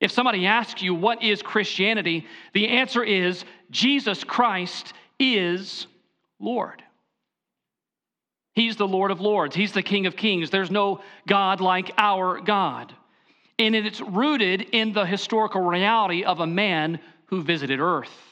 If 0.00 0.10
somebody 0.10 0.46
asks 0.46 0.82
you, 0.82 0.94
what 0.94 1.22
is 1.22 1.42
Christianity? 1.42 2.26
The 2.52 2.68
answer 2.68 3.04
is 3.04 3.44
Jesus 3.70 4.24
Christ 4.24 4.92
is 5.18 5.86
Lord. 6.38 6.82
He's 8.54 8.76
the 8.76 8.86
Lord 8.86 9.10
of 9.10 9.20
Lords, 9.20 9.56
He's 9.56 9.72
the 9.72 9.82
King 9.82 10.06
of 10.06 10.16
Kings. 10.16 10.50
There's 10.50 10.70
no 10.70 11.00
God 11.26 11.60
like 11.60 11.92
our 11.96 12.40
God. 12.40 12.94
And 13.58 13.74
it's 13.74 14.00
rooted 14.00 14.62
in 14.72 14.92
the 14.92 15.06
historical 15.06 15.62
reality 15.62 16.24
of 16.24 16.40
a 16.40 16.46
man 16.46 16.98
who 17.26 17.42
visited 17.42 17.80
earth. 17.80 18.31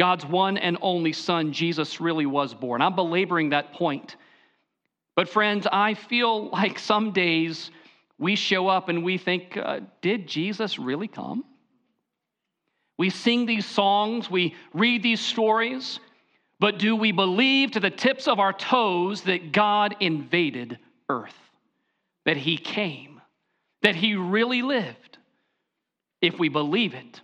God's 0.00 0.24
one 0.24 0.56
and 0.56 0.78
only 0.80 1.12
Son, 1.12 1.52
Jesus, 1.52 2.00
really 2.00 2.24
was 2.24 2.54
born. 2.54 2.80
I'm 2.80 2.94
belaboring 2.94 3.50
that 3.50 3.74
point. 3.74 4.16
But, 5.14 5.28
friends, 5.28 5.66
I 5.70 5.92
feel 5.92 6.48
like 6.52 6.78
some 6.78 7.12
days 7.12 7.70
we 8.18 8.34
show 8.34 8.66
up 8.66 8.88
and 8.88 9.04
we 9.04 9.18
think, 9.18 9.58
uh, 9.58 9.80
did 10.00 10.26
Jesus 10.26 10.78
really 10.78 11.06
come? 11.06 11.44
We 12.98 13.10
sing 13.10 13.44
these 13.44 13.66
songs, 13.66 14.30
we 14.30 14.54
read 14.72 15.02
these 15.02 15.20
stories, 15.20 16.00
but 16.58 16.78
do 16.78 16.96
we 16.96 17.12
believe 17.12 17.72
to 17.72 17.80
the 17.80 17.90
tips 17.90 18.26
of 18.26 18.38
our 18.38 18.54
toes 18.54 19.20
that 19.24 19.52
God 19.52 19.96
invaded 20.00 20.78
earth, 21.10 21.36
that 22.24 22.38
He 22.38 22.56
came, 22.56 23.20
that 23.82 23.96
He 23.96 24.14
really 24.14 24.62
lived? 24.62 25.18
If 26.22 26.38
we 26.38 26.48
believe 26.48 26.94
it, 26.94 27.20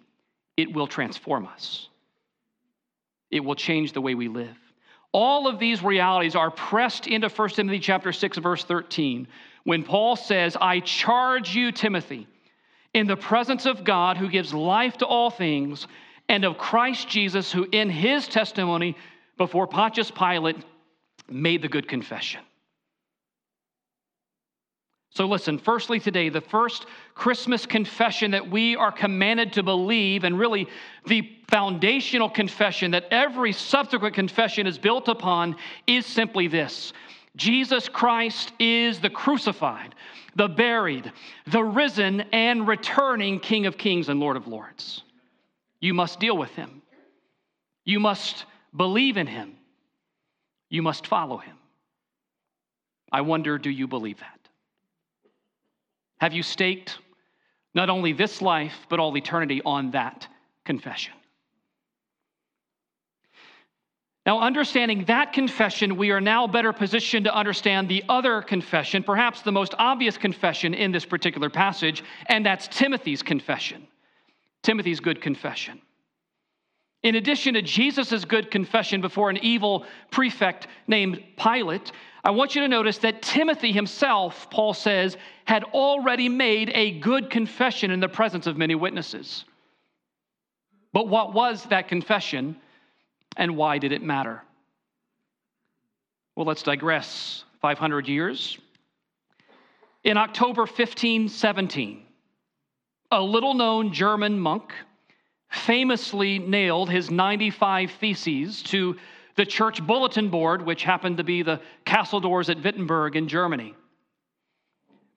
it 0.59 0.75
will 0.75 0.87
transform 0.87 1.47
us 1.47 1.89
it 3.31 3.45
will 3.45 3.55
change 3.55 3.93
the 3.93 4.01
way 4.01 4.15
we 4.15 4.29
live. 4.29 4.57
All 5.13 5.49
of 5.49 5.59
these 5.59 5.83
realities 5.83 6.37
are 6.37 6.51
pressed 6.51 7.07
into 7.07 7.29
1 7.29 7.49
Timothy 7.51 7.79
chapter 7.79 8.13
6 8.13 8.39
verse 8.39 8.65
13 8.65 9.29
when 9.65 9.83
Paul 9.83 10.17
says, 10.17 10.57
"I 10.61 10.81
charge 10.81 11.55
you 11.55 11.73
Timothy 11.73 12.27
in 12.93 13.07
the 13.07 13.17
presence 13.17 13.67
of 13.67 13.85
God 13.85 14.17
who 14.17 14.29
gives 14.29 14.55
life 14.55 14.99
to 14.99 15.07
all 15.07 15.31
things 15.31 15.87
and 16.29 16.45
of 16.45 16.59
Christ 16.59 17.09
Jesus 17.09 17.51
who 17.51 17.67
in 17.73 17.91
his 17.91 18.29
testimony 18.29 18.97
before 19.37 19.67
Pontius 19.67 20.11
Pilate 20.11 20.57
made 21.29 21.63
the 21.63 21.69
good 21.69 21.89
confession." 21.89 22.43
So, 25.11 25.25
listen, 25.25 25.59
firstly, 25.59 25.99
today, 25.99 26.29
the 26.29 26.43
first 26.43 26.85
Christmas 27.15 27.65
confession 27.65 28.33
that 28.33 28.51
we 28.51 28.77
are 28.77 28.93
commanded 28.93 29.55
to 29.55 29.63
believe, 29.63 30.25
and 30.25 30.39
really 30.39 30.69
the 31.07 31.23
foundational 31.49 32.29
confession 32.29 32.91
that 32.91 33.07
every 33.11 33.53
subsequent 33.53 34.15
confession 34.15 34.67
is 34.67 34.79
built 34.79 35.09
upon, 35.09 35.57
is 35.87 36.07
simply 36.07 36.49
this 36.49 36.93
Jesus 37.37 37.89
Christ 37.89 38.53
is 38.59 38.99
the 38.99 39.11
crucified, 39.11 39.95
the 40.35 40.49
buried, 40.49 41.13
the 41.47 41.63
risen, 41.63 42.23
and 42.33 42.67
returning 42.67 43.39
King 43.41 43.67
of 43.67 43.77
kings 43.77 44.09
and 44.09 44.19
Lord 44.21 44.37
of 44.37 44.47
lords. 44.47 45.03
You 45.81 45.95
must 45.95 46.19
deal 46.19 46.37
with 46.37 46.51
him. 46.51 46.83
You 47.85 48.01
must 48.01 48.47
believe 48.75 49.17
in 49.17 49.27
him. 49.27 49.55
You 50.69 50.83
must 50.83 51.07
follow 51.07 51.37
him. 51.37 51.57
I 53.13 53.21
wonder 53.21 53.59
do 53.59 53.71
you 53.71 53.87
believe 53.87 54.19
that? 54.19 54.41
Have 56.19 56.33
you 56.33 56.43
staked 56.43 56.99
not 57.75 57.91
only 57.91 58.13
this 58.13 58.41
life, 58.41 58.87
but 58.89 58.99
all 58.99 59.17
eternity 59.17 59.61
on 59.65 59.91
that 59.93 60.27
confession? 60.65 61.13
Now, 64.27 64.41
understanding 64.41 65.05
that 65.05 65.33
confession, 65.33 65.97
we 65.97 66.11
are 66.11 66.21
now 66.21 66.49
better 66.49 66.73
positioned 66.73 67.27
to 67.27 67.35
understand 67.35 67.89
the 67.89 68.03
other 68.09 68.43
confession, 68.43 69.05
perhaps 69.05 69.43
the 69.43 69.53
most 69.53 69.73
obvious 69.79 70.19
confession 70.19 70.75
in 70.75 70.91
this 70.91 71.05
particular 71.05 71.49
passage, 71.49 72.03
and 72.27 72.45
that's 72.45 72.67
Timothy's 72.67 73.23
confession. 73.23 73.87
Timothy's 74.65 74.99
good 74.99 75.21
confession. 75.23 75.81
In 77.05 77.15
addition 77.15 77.55
to 77.55 77.63
Jesus' 77.63 78.25
good 78.25 78.51
confession 78.51 79.01
before 79.01 79.31
an 79.31 79.37
evil 79.37 79.87
prefect 80.11 80.67
named 80.89 81.23
Pilate, 81.37 81.93
I 82.25 82.31
want 82.31 82.57
you 82.57 82.63
to 82.63 82.69
notice 82.69 82.99
that 82.99 83.23
Timothy 83.23 83.71
himself, 83.71 84.51
Paul 84.51 84.75
says, 84.75 85.17
had 85.45 85.63
already 85.63 86.29
made 86.29 86.73
a 86.75 86.99
good 86.99 87.31
confession 87.31 87.93
in 87.93 88.01
the 88.01 88.09
presence 88.09 88.49
of 88.49 88.57
many 88.57 88.75
witnesses. 88.75 89.45
But 90.93 91.07
what 91.07 91.33
was 91.33 91.63
that 91.67 91.87
confession? 91.87 92.57
And 93.37 93.57
why 93.57 93.79
did 93.79 93.93
it 93.93 94.03
matter? 94.03 94.43
Well, 96.35 96.47
let's 96.47 96.63
digress 96.63 97.45
500 97.61 98.09
years. 98.09 98.59
In 100.05 100.17
October 100.17 100.63
1517, 100.63 102.03
a 103.11 103.23
little 103.23 103.55
known 103.55 103.93
German 103.93 104.39
monk 104.39 104.73
famously 105.51 106.39
nailed 106.39 106.91
his 106.91 107.11
95 107.11 107.91
Theses 107.93 108.63
to 108.65 108.97
the 109.37 109.47
church 109.47 109.87
bulletin 109.87 110.29
board, 110.29 110.63
which 110.63 110.83
happened 110.83 111.19
to 111.19 111.25
be 111.25 111.43
the 111.43 111.61
castle 111.85 112.21
doors 112.21 112.49
at 112.51 112.63
Wittenberg 112.63 113.17
in 113.17 113.29
Germany. 113.29 113.75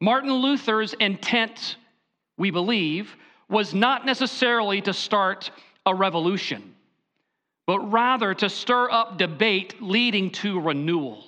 Martin 0.01 0.31
Luther's 0.31 0.93
intent, 0.93 1.77
we 2.37 2.51
believe, 2.51 3.15
was 3.49 3.73
not 3.73 4.05
necessarily 4.05 4.81
to 4.81 4.93
start 4.93 5.51
a 5.85 5.93
revolution 5.93 6.75
but 7.69 7.91
rather 7.91 8.33
to 8.33 8.49
stir 8.49 8.89
up 8.89 9.19
debate 9.19 9.79
leading 9.79 10.31
to 10.31 10.59
renewal, 10.59 11.23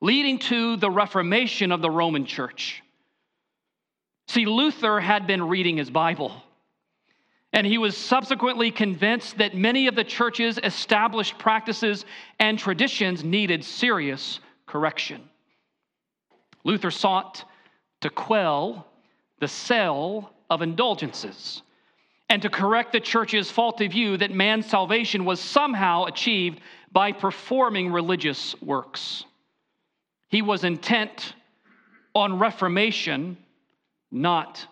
leading 0.00 0.36
to 0.36 0.76
the 0.76 0.90
reformation 0.90 1.70
of 1.70 1.80
the 1.80 1.88
Roman 1.88 2.26
church. 2.26 2.82
See, 4.26 4.44
Luther 4.44 4.98
had 4.98 5.28
been 5.28 5.40
reading 5.40 5.76
his 5.76 5.88
Bible, 5.88 6.32
and 7.52 7.64
he 7.64 7.78
was 7.78 7.96
subsequently 7.96 8.72
convinced 8.72 9.38
that 9.38 9.54
many 9.54 9.86
of 9.86 9.94
the 9.94 10.02
church's 10.02 10.58
established 10.64 11.38
practices 11.38 12.04
and 12.40 12.58
traditions 12.58 13.22
needed 13.22 13.64
serious 13.64 14.40
correction. 14.66 15.28
Luther 16.64 16.90
sought 16.90 17.44
to 18.00 18.10
quell 18.10 18.84
the 19.38 19.46
sale 19.46 20.32
of 20.50 20.60
indulgences 20.60 21.62
and 22.30 22.42
to 22.42 22.50
correct 22.50 22.92
the 22.92 23.00
church's 23.00 23.50
faulty 23.50 23.88
view 23.88 24.16
that 24.16 24.30
man's 24.30 24.66
salvation 24.66 25.24
was 25.24 25.40
somehow 25.40 26.04
achieved 26.04 26.60
by 26.92 27.12
performing 27.12 27.90
religious 27.90 28.60
works. 28.60 29.24
He 30.28 30.42
was 30.42 30.64
intent 30.64 31.34
on 32.14 32.38
reformation, 32.38 33.38
not 34.10 34.66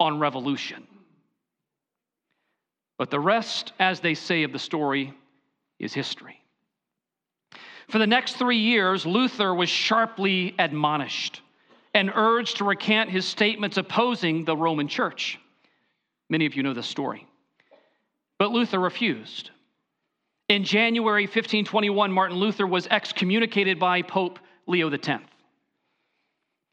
on 0.00 0.18
revolution. 0.18 0.86
But 2.98 3.10
the 3.10 3.20
rest, 3.20 3.72
as 3.78 4.00
they 4.00 4.14
say 4.14 4.42
of 4.42 4.52
the 4.52 4.58
story, 4.58 5.12
is 5.78 5.92
history. 5.92 6.40
For 7.88 7.98
the 7.98 8.06
next 8.06 8.36
three 8.36 8.58
years, 8.58 9.06
Luther 9.06 9.54
was 9.54 9.68
sharply 9.68 10.54
admonished 10.58 11.40
and 11.94 12.10
urged 12.14 12.56
to 12.58 12.64
recant 12.64 13.10
his 13.10 13.24
statements 13.24 13.76
opposing 13.76 14.44
the 14.44 14.56
Roman 14.56 14.88
church. 14.88 15.38
Many 16.28 16.46
of 16.46 16.54
you 16.54 16.62
know 16.62 16.74
this 16.74 16.86
story. 16.86 17.26
But 18.38 18.50
Luther 18.50 18.78
refused. 18.78 19.50
In 20.48 20.64
January 20.64 21.24
1521, 21.24 22.12
Martin 22.12 22.36
Luther 22.36 22.66
was 22.66 22.86
excommunicated 22.88 23.78
by 23.78 24.02
Pope 24.02 24.38
Leo 24.66 24.90
X. 24.90 25.22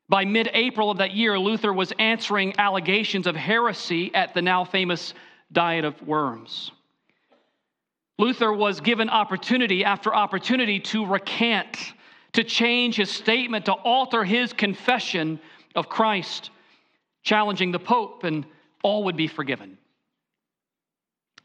By 0.10 0.26
mid 0.26 0.50
April 0.54 0.92
of 0.92 0.98
that 0.98 1.14
year, 1.14 1.40
Luther 1.40 1.74
was 1.74 1.92
answering 1.98 2.54
allegations 2.60 3.26
of 3.26 3.36
heresy 3.36 4.14
at 4.14 4.34
the 4.34 4.42
now 4.42 4.64
famous 4.64 5.14
Diet 5.52 5.86
of 5.86 6.00
Worms. 6.06 6.72
Luther 8.20 8.54
was 8.54 8.80
given 8.80 9.10
opportunity 9.10 9.84
after 9.84 10.14
opportunity 10.14 10.80
to 10.80 11.06
recant, 11.06 11.94
to 12.34 12.44
change 12.44 12.96
his 12.96 13.10
statement, 13.10 13.66
to 13.66 13.74
alter 13.74 14.24
his 14.24 14.54
confession 14.54 15.40
of 15.74 15.90
Christ, 15.90 16.52
challenging 17.24 17.72
the 17.72 17.80
Pope 17.80 18.24
and 18.24 18.46
all 18.84 19.06
would 19.06 19.18
be 19.18 19.28
forgiven. 19.28 19.78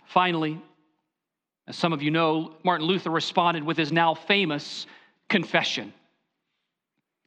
Finally, 0.07 0.61
as 1.67 1.77
some 1.77 1.93
of 1.93 2.03
you 2.03 2.11
know, 2.11 2.55
Martin 2.65 2.87
Luther 2.87 3.11
responded 3.11 3.63
with 3.63 3.77
his 3.77 3.93
now 3.93 4.15
famous 4.15 4.87
confession. 5.29 5.93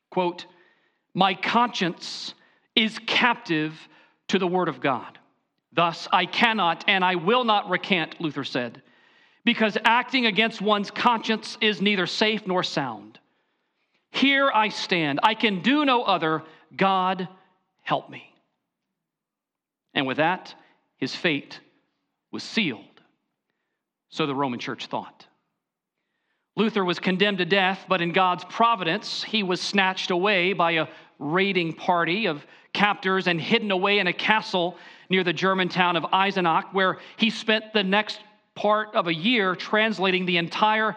Quote, 0.09 0.45
My 1.13 1.33
conscience 1.33 2.33
is 2.75 2.99
captive 3.05 3.73
to 4.29 4.39
the 4.39 4.47
word 4.47 4.67
of 4.67 4.81
God. 4.81 5.17
Thus, 5.73 6.07
I 6.11 6.25
cannot 6.25 6.83
and 6.87 7.05
I 7.05 7.15
will 7.15 7.43
not 7.43 7.69
recant, 7.69 8.19
Luther 8.19 8.43
said, 8.43 8.81
because 9.45 9.77
acting 9.85 10.25
against 10.25 10.61
one's 10.61 10.91
conscience 10.91 11.57
is 11.61 11.81
neither 11.81 12.05
safe 12.07 12.45
nor 12.45 12.63
sound. 12.63 13.19
Here 14.11 14.51
I 14.53 14.69
stand. 14.69 15.19
I 15.23 15.35
can 15.35 15.61
do 15.61 15.85
no 15.85 16.03
other. 16.03 16.43
God, 16.75 17.27
help 17.83 18.09
me. 18.09 18.30
And 19.93 20.07
with 20.07 20.17
that, 20.17 20.53
his 20.97 21.15
fate 21.15 21.59
was 22.31 22.43
sealed. 22.43 22.85
So 24.09 24.25
the 24.25 24.35
Roman 24.35 24.59
church 24.59 24.87
thought. 24.87 25.25
Luther 26.57 26.83
was 26.83 26.99
condemned 26.99 27.37
to 27.37 27.45
death, 27.45 27.85
but 27.87 28.01
in 28.01 28.11
God's 28.11 28.43
providence, 28.45 29.23
he 29.23 29.41
was 29.41 29.61
snatched 29.61 30.11
away 30.11 30.53
by 30.53 30.71
a 30.71 30.87
raiding 31.17 31.73
party 31.73 32.25
of 32.25 32.45
captors 32.73 33.27
and 33.27 33.39
hidden 33.39 33.71
away 33.71 33.99
in 33.99 34.07
a 34.07 34.13
castle 34.13 34.77
near 35.09 35.23
the 35.23 35.33
German 35.33 35.69
town 35.69 35.95
of 35.95 36.03
Eisenach, 36.11 36.73
where 36.73 36.99
he 37.17 37.29
spent 37.29 37.73
the 37.73 37.83
next 37.83 38.19
part 38.53 38.95
of 38.95 39.07
a 39.07 39.13
year 39.13 39.55
translating 39.55 40.25
the 40.25 40.37
entire 40.37 40.95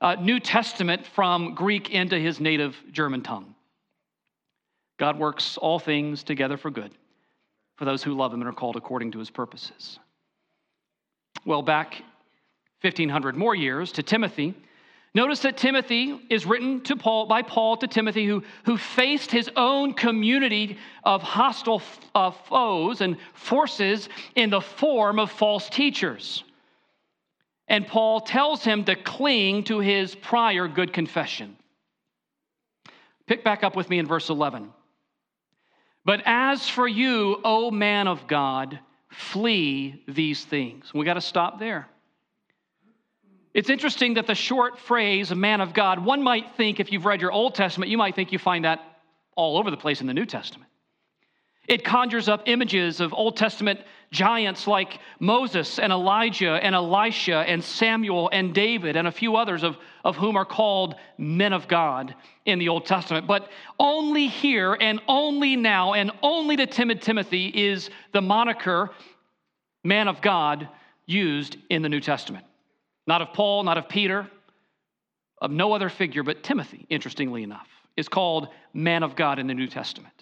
uh, 0.00 0.16
New 0.16 0.40
Testament 0.40 1.06
from 1.06 1.54
Greek 1.54 1.90
into 1.90 2.18
his 2.18 2.40
native 2.40 2.76
German 2.92 3.22
tongue. 3.22 3.54
God 4.98 5.18
works 5.18 5.56
all 5.56 5.78
things 5.78 6.22
together 6.22 6.56
for 6.56 6.70
good 6.70 6.92
for 7.76 7.84
those 7.84 8.02
who 8.02 8.14
love 8.14 8.32
him 8.32 8.40
and 8.40 8.48
are 8.48 8.54
called 8.54 8.76
according 8.76 9.12
to 9.12 9.18
his 9.18 9.30
purposes. 9.30 9.98
Well, 11.44 11.62
back 11.62 12.02
1500 12.80 13.36
more 13.36 13.54
years 13.54 13.92
to 13.92 14.02
Timothy. 14.02 14.54
Notice 15.14 15.40
that 15.40 15.56
Timothy 15.56 16.20
is 16.28 16.44
written 16.44 16.82
to 16.82 16.96
Paul 16.96 17.26
by 17.26 17.40
Paul 17.40 17.78
to 17.78 17.86
Timothy, 17.86 18.26
who, 18.26 18.42
who 18.64 18.76
faced 18.76 19.30
his 19.30 19.50
own 19.56 19.94
community 19.94 20.76
of 21.04 21.22
hostile 21.22 21.80
uh, 22.14 22.30
foes 22.30 23.00
and 23.00 23.16
forces 23.32 24.08
in 24.34 24.50
the 24.50 24.60
form 24.60 25.18
of 25.18 25.30
false 25.30 25.70
teachers. 25.70 26.44
And 27.68 27.86
Paul 27.86 28.20
tells 28.20 28.62
him 28.62 28.84
to 28.84 28.94
cling 28.94 29.64
to 29.64 29.80
his 29.80 30.14
prior 30.14 30.68
good 30.68 30.92
confession. 30.92 31.56
Pick 33.26 33.42
back 33.42 33.64
up 33.64 33.74
with 33.74 33.88
me 33.90 33.98
in 33.98 34.06
verse 34.06 34.28
11. 34.28 34.70
But 36.06 36.22
as 36.24 36.68
for 36.68 36.86
you, 36.86 37.40
O 37.42 37.72
man 37.72 38.06
of 38.06 38.28
God, 38.28 38.78
flee 39.08 40.04
these 40.06 40.44
things. 40.44 40.94
We 40.94 41.04
got 41.04 41.14
to 41.14 41.20
stop 41.20 41.58
there. 41.58 41.88
It's 43.52 43.70
interesting 43.70 44.14
that 44.14 44.28
the 44.28 44.34
short 44.36 44.78
phrase, 44.78 45.32
a 45.32 45.34
man 45.34 45.60
of 45.60 45.74
God, 45.74 46.04
one 46.04 46.22
might 46.22 46.54
think, 46.56 46.78
if 46.78 46.92
you've 46.92 47.06
read 47.06 47.20
your 47.20 47.32
Old 47.32 47.56
Testament, 47.56 47.90
you 47.90 47.98
might 47.98 48.14
think 48.14 48.30
you 48.30 48.38
find 48.38 48.64
that 48.64 48.80
all 49.34 49.58
over 49.58 49.68
the 49.68 49.76
place 49.76 50.00
in 50.00 50.06
the 50.06 50.14
New 50.14 50.26
Testament. 50.26 50.70
It 51.66 51.82
conjures 51.82 52.28
up 52.28 52.44
images 52.46 53.00
of 53.00 53.12
Old 53.12 53.36
Testament 53.36 53.80
giants 54.12 54.68
like 54.68 55.00
Moses 55.18 55.80
and 55.80 55.92
Elijah 55.92 56.52
and 56.52 56.76
Elisha 56.76 57.38
and 57.38 57.64
Samuel 57.64 58.30
and 58.32 58.54
David 58.54 58.94
and 58.94 59.08
a 59.08 59.12
few 59.12 59.34
others 59.34 59.64
of, 59.64 59.76
of 60.06 60.14
whom 60.14 60.36
are 60.36 60.44
called 60.44 60.94
men 61.18 61.52
of 61.52 61.66
God 61.66 62.14
in 62.44 62.60
the 62.60 62.68
Old 62.68 62.86
Testament. 62.86 63.26
But 63.26 63.50
only 63.80 64.28
here 64.28 64.72
and 64.80 65.00
only 65.08 65.56
now 65.56 65.94
and 65.94 66.12
only 66.22 66.54
to 66.56 66.66
timid 66.66 67.02
Timothy 67.02 67.48
is 67.48 67.90
the 68.12 68.22
moniker 68.22 68.90
man 69.82 70.06
of 70.06 70.20
God 70.22 70.68
used 71.06 71.56
in 71.70 71.82
the 71.82 71.88
New 71.88 72.00
Testament. 72.00 72.44
Not 73.08 73.20
of 73.20 73.32
Paul, 73.32 73.64
not 73.64 73.78
of 73.78 73.88
Peter, 73.88 74.30
of 75.42 75.50
no 75.50 75.72
other 75.72 75.88
figure 75.88 76.22
but 76.22 76.44
Timothy, 76.44 76.86
interestingly 76.88 77.42
enough. 77.42 77.66
is 77.96 78.08
called 78.08 78.46
man 78.72 79.02
of 79.02 79.16
God 79.16 79.40
in 79.40 79.48
the 79.48 79.54
New 79.54 79.66
Testament. 79.66 80.15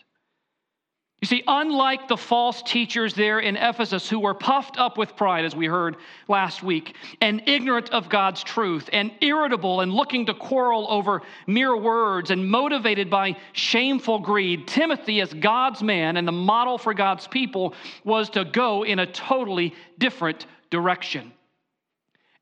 You 1.20 1.26
see, 1.26 1.42
unlike 1.46 2.08
the 2.08 2.18
false 2.18 2.60
teachers 2.62 3.14
there 3.14 3.38
in 3.38 3.56
Ephesus 3.56 4.10
who 4.10 4.20
were 4.20 4.34
puffed 4.34 4.76
up 4.76 4.98
with 4.98 5.16
pride, 5.16 5.46
as 5.46 5.56
we 5.56 5.66
heard 5.66 5.96
last 6.28 6.62
week, 6.62 6.96
and 7.22 7.42
ignorant 7.46 7.88
of 7.90 8.10
God's 8.10 8.42
truth, 8.42 8.90
and 8.92 9.10
irritable 9.22 9.80
and 9.80 9.90
looking 9.92 10.26
to 10.26 10.34
quarrel 10.34 10.86
over 10.90 11.22
mere 11.46 11.76
words, 11.76 12.30
and 12.30 12.46
motivated 12.50 13.08
by 13.08 13.36
shameful 13.52 14.18
greed, 14.18 14.66
Timothy, 14.66 15.22
as 15.22 15.32
God's 15.32 15.82
man 15.82 16.18
and 16.18 16.28
the 16.28 16.32
model 16.32 16.76
for 16.76 16.92
God's 16.92 17.26
people, 17.26 17.74
was 18.04 18.28
to 18.30 18.44
go 18.44 18.82
in 18.82 18.98
a 18.98 19.06
totally 19.06 19.72
different 19.96 20.46
direction. 20.68 21.32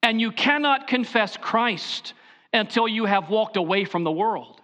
And 0.03 0.21
you 0.21 0.33
cannot 0.33 0.89
confess 0.89 1.37
Christ 1.37 2.15
until 2.53 2.89
you 2.89 3.05
have 3.05 3.31
walked 3.31 3.57
away 3.57 3.85
from 3.85 4.03
the 4.03 4.11
world. 4.11 4.62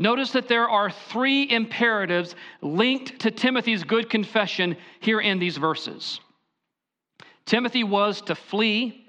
Notice 0.00 0.32
that 0.32 0.48
there 0.48 0.66
are 0.66 0.90
three 0.90 1.46
imperatives 1.50 2.34
linked 2.62 3.20
to 3.20 3.30
Timothy's 3.30 3.84
good 3.84 4.08
confession 4.08 4.78
here 4.98 5.20
in 5.20 5.38
these 5.38 5.58
verses. 5.58 6.20
Timothy 7.44 7.84
was 7.84 8.22
to 8.22 8.34
flee, 8.34 9.06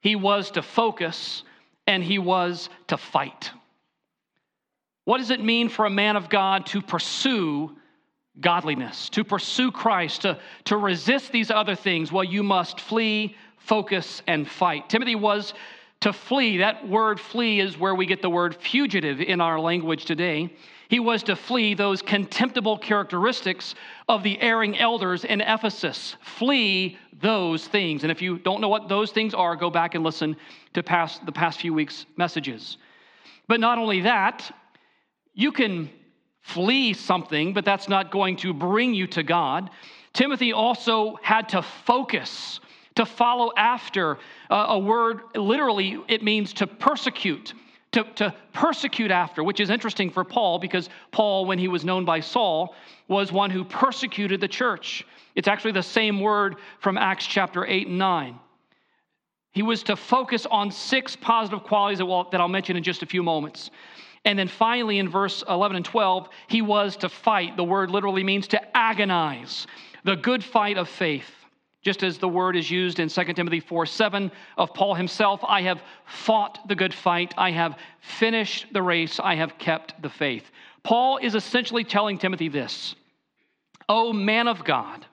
he 0.00 0.16
was 0.16 0.50
to 0.50 0.62
focus, 0.62 1.44
and 1.86 2.02
he 2.02 2.18
was 2.18 2.68
to 2.88 2.96
fight. 2.96 3.52
What 5.04 5.18
does 5.18 5.30
it 5.30 5.40
mean 5.40 5.68
for 5.68 5.84
a 5.84 5.90
man 5.90 6.16
of 6.16 6.28
God 6.28 6.66
to 6.66 6.82
pursue 6.82 7.76
godliness, 8.40 9.08
to 9.10 9.22
pursue 9.22 9.70
Christ, 9.70 10.22
to, 10.22 10.40
to 10.64 10.76
resist 10.76 11.30
these 11.30 11.52
other 11.52 11.76
things? 11.76 12.10
Well, 12.10 12.24
you 12.24 12.42
must 12.42 12.80
flee, 12.80 13.36
focus, 13.56 14.20
and 14.26 14.48
fight. 14.48 14.88
Timothy 14.88 15.14
was 15.14 15.54
to 16.00 16.12
flee. 16.12 16.58
That 16.58 16.88
word 16.88 17.18
flee 17.18 17.60
is 17.60 17.78
where 17.78 17.94
we 17.94 18.06
get 18.06 18.22
the 18.22 18.30
word 18.30 18.54
fugitive 18.54 19.20
in 19.20 19.40
our 19.40 19.58
language 19.58 20.04
today. 20.04 20.52
He 20.88 21.00
was 21.00 21.22
to 21.24 21.36
flee 21.36 21.74
those 21.74 22.00
contemptible 22.00 22.78
characteristics 22.78 23.74
of 24.08 24.22
the 24.22 24.40
erring 24.40 24.78
elders 24.78 25.24
in 25.24 25.40
Ephesus. 25.40 26.16
Flee 26.20 26.96
those 27.20 27.66
things. 27.66 28.04
And 28.04 28.12
if 28.12 28.22
you 28.22 28.38
don't 28.38 28.60
know 28.60 28.68
what 28.68 28.88
those 28.88 29.10
things 29.10 29.34
are, 29.34 29.54
go 29.54 29.70
back 29.70 29.94
and 29.94 30.04
listen 30.04 30.36
to 30.74 30.82
past, 30.82 31.26
the 31.26 31.32
past 31.32 31.60
few 31.60 31.74
weeks' 31.74 32.06
messages. 32.16 32.78
But 33.48 33.60
not 33.60 33.78
only 33.78 34.02
that, 34.02 34.50
you 35.34 35.52
can 35.52 35.90
flee 36.40 36.94
something, 36.94 37.52
but 37.52 37.64
that's 37.64 37.88
not 37.88 38.10
going 38.10 38.36
to 38.36 38.54
bring 38.54 38.94
you 38.94 39.06
to 39.08 39.22
God. 39.22 39.68
Timothy 40.14 40.52
also 40.52 41.18
had 41.22 41.50
to 41.50 41.60
focus 41.60 42.60
to 42.98 43.06
follow 43.06 43.52
after. 43.56 44.18
Uh, 44.50 44.66
a 44.70 44.78
word, 44.78 45.20
literally, 45.36 46.00
it 46.08 46.22
means 46.22 46.52
to 46.52 46.66
persecute. 46.66 47.54
To, 47.92 48.04
to 48.16 48.34
persecute 48.52 49.10
after, 49.10 49.42
which 49.42 49.60
is 49.60 49.70
interesting 49.70 50.10
for 50.10 50.22
Paul 50.22 50.58
because 50.58 50.90
Paul, 51.10 51.46
when 51.46 51.58
he 51.58 51.68
was 51.68 51.86
known 51.86 52.04
by 52.04 52.20
Saul, 52.20 52.74
was 53.08 53.32
one 53.32 53.50
who 53.50 53.64
persecuted 53.64 54.42
the 54.42 54.48
church. 54.48 55.06
It's 55.34 55.48
actually 55.48 55.72
the 55.72 55.82
same 55.82 56.20
word 56.20 56.56
from 56.80 56.98
Acts 56.98 57.26
chapter 57.26 57.64
8 57.64 57.86
and 57.86 57.98
9. 57.98 58.38
He 59.52 59.62
was 59.62 59.82
to 59.84 59.96
focus 59.96 60.44
on 60.44 60.70
six 60.70 61.16
positive 61.16 61.62
qualities 61.62 61.98
that, 61.98 62.04
will, 62.04 62.28
that 62.30 62.42
I'll 62.42 62.48
mention 62.48 62.76
in 62.76 62.82
just 62.82 63.02
a 63.02 63.06
few 63.06 63.22
moments. 63.22 63.70
And 64.26 64.38
then 64.38 64.48
finally, 64.48 64.98
in 64.98 65.08
verse 65.08 65.42
11 65.48 65.76
and 65.76 65.84
12, 65.84 66.28
he 66.48 66.60
was 66.60 66.94
to 66.98 67.08
fight. 67.08 67.56
The 67.56 67.64
word 67.64 67.90
literally 67.90 68.22
means 68.22 68.48
to 68.48 68.76
agonize, 68.76 69.66
the 70.04 70.16
good 70.16 70.44
fight 70.44 70.76
of 70.76 70.90
faith 70.90 71.37
just 71.82 72.02
as 72.02 72.18
the 72.18 72.28
word 72.28 72.56
is 72.56 72.70
used 72.70 72.98
in 72.98 73.08
2 73.08 73.24
Timothy 73.34 73.60
4 73.60 73.86
7 73.86 74.30
of 74.56 74.74
Paul 74.74 74.94
himself 74.94 75.40
I 75.46 75.62
have 75.62 75.82
fought 76.06 76.66
the 76.68 76.74
good 76.74 76.92
fight, 76.92 77.34
I 77.36 77.50
have 77.52 77.78
finished 78.00 78.66
the 78.72 78.82
race, 78.82 79.20
I 79.20 79.36
have 79.36 79.58
kept 79.58 80.00
the 80.02 80.10
faith. 80.10 80.50
Paul 80.82 81.18
is 81.18 81.34
essentially 81.34 81.84
telling 81.84 82.18
Timothy 82.18 82.48
this 82.48 82.94
O 83.88 84.12
man 84.12 84.48
of 84.48 84.64
God, 84.64 85.06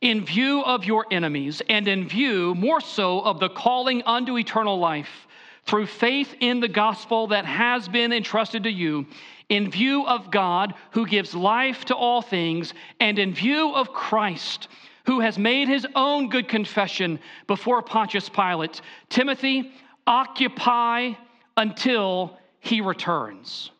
in 0.00 0.24
view 0.24 0.62
of 0.62 0.84
your 0.84 1.06
enemies, 1.10 1.62
and 1.68 1.88
in 1.88 2.08
view 2.08 2.54
more 2.54 2.80
so 2.80 3.20
of 3.20 3.40
the 3.40 3.48
calling 3.48 4.02
unto 4.02 4.38
eternal 4.38 4.78
life 4.78 5.26
through 5.64 5.86
faith 5.86 6.34
in 6.40 6.60
the 6.60 6.68
gospel 6.68 7.26
that 7.28 7.44
has 7.44 7.88
been 7.88 8.12
entrusted 8.12 8.62
to 8.62 8.70
you, 8.70 9.06
in 9.48 9.70
view 9.70 10.06
of 10.06 10.30
God 10.30 10.74
who 10.92 11.06
gives 11.06 11.34
life 11.34 11.84
to 11.86 11.96
all 11.96 12.22
things, 12.22 12.74
and 13.00 13.18
in 13.18 13.34
view 13.34 13.74
of 13.74 13.92
Christ 13.92 14.68
who 15.06 15.20
has 15.20 15.38
made 15.38 15.68
his 15.68 15.86
own 15.94 16.28
good 16.28 16.48
confession 16.48 17.18
before 17.46 17.80
Pontius 17.80 18.28
Pilate 18.28 18.80
Timothy, 19.08 19.72
occupy 20.06 21.12
until 21.56 22.36
he 22.60 22.80
returns. 22.80 23.70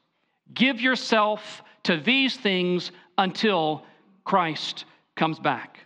Give 0.55 0.81
yourself 0.81 1.63
to 1.85 1.97
these 1.97 2.37
things 2.37 2.93
until 3.19 3.85
Christ 4.25 4.85
comes 5.17 5.39
back. 5.39 5.81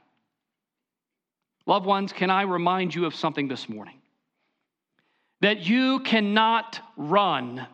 Loved 1.67 1.87
ones, 1.87 2.13
can 2.13 2.31
I 2.31 2.43
remind 2.43 2.95
you 2.95 3.07
of 3.07 3.15
something 3.15 3.49
this 3.49 3.69
morning? 3.69 3.97
That 5.41 5.61
you 5.61 6.01
cannot 6.01 6.81
run 6.97 7.67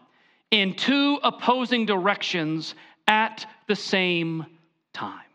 in 0.51 0.75
two 0.75 1.19
opposing 1.23 1.87
directions 1.87 2.75
at 3.09 3.47
the 3.67 3.77
same 3.77 4.47
time. 4.93 5.26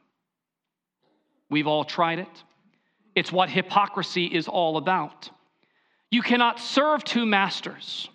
We've 1.52 1.68
all 1.68 1.84
tried 1.84 2.20
it. 2.20 2.44
It's 3.14 3.32
what 3.32 3.50
hypocrisy 3.50 4.26
is 4.26 4.48
all 4.48 4.78
about. 4.78 5.30
You 6.10 6.22
cannot 6.22 6.60
serve 6.60 7.04
two 7.04 7.26
masters. 7.26 8.10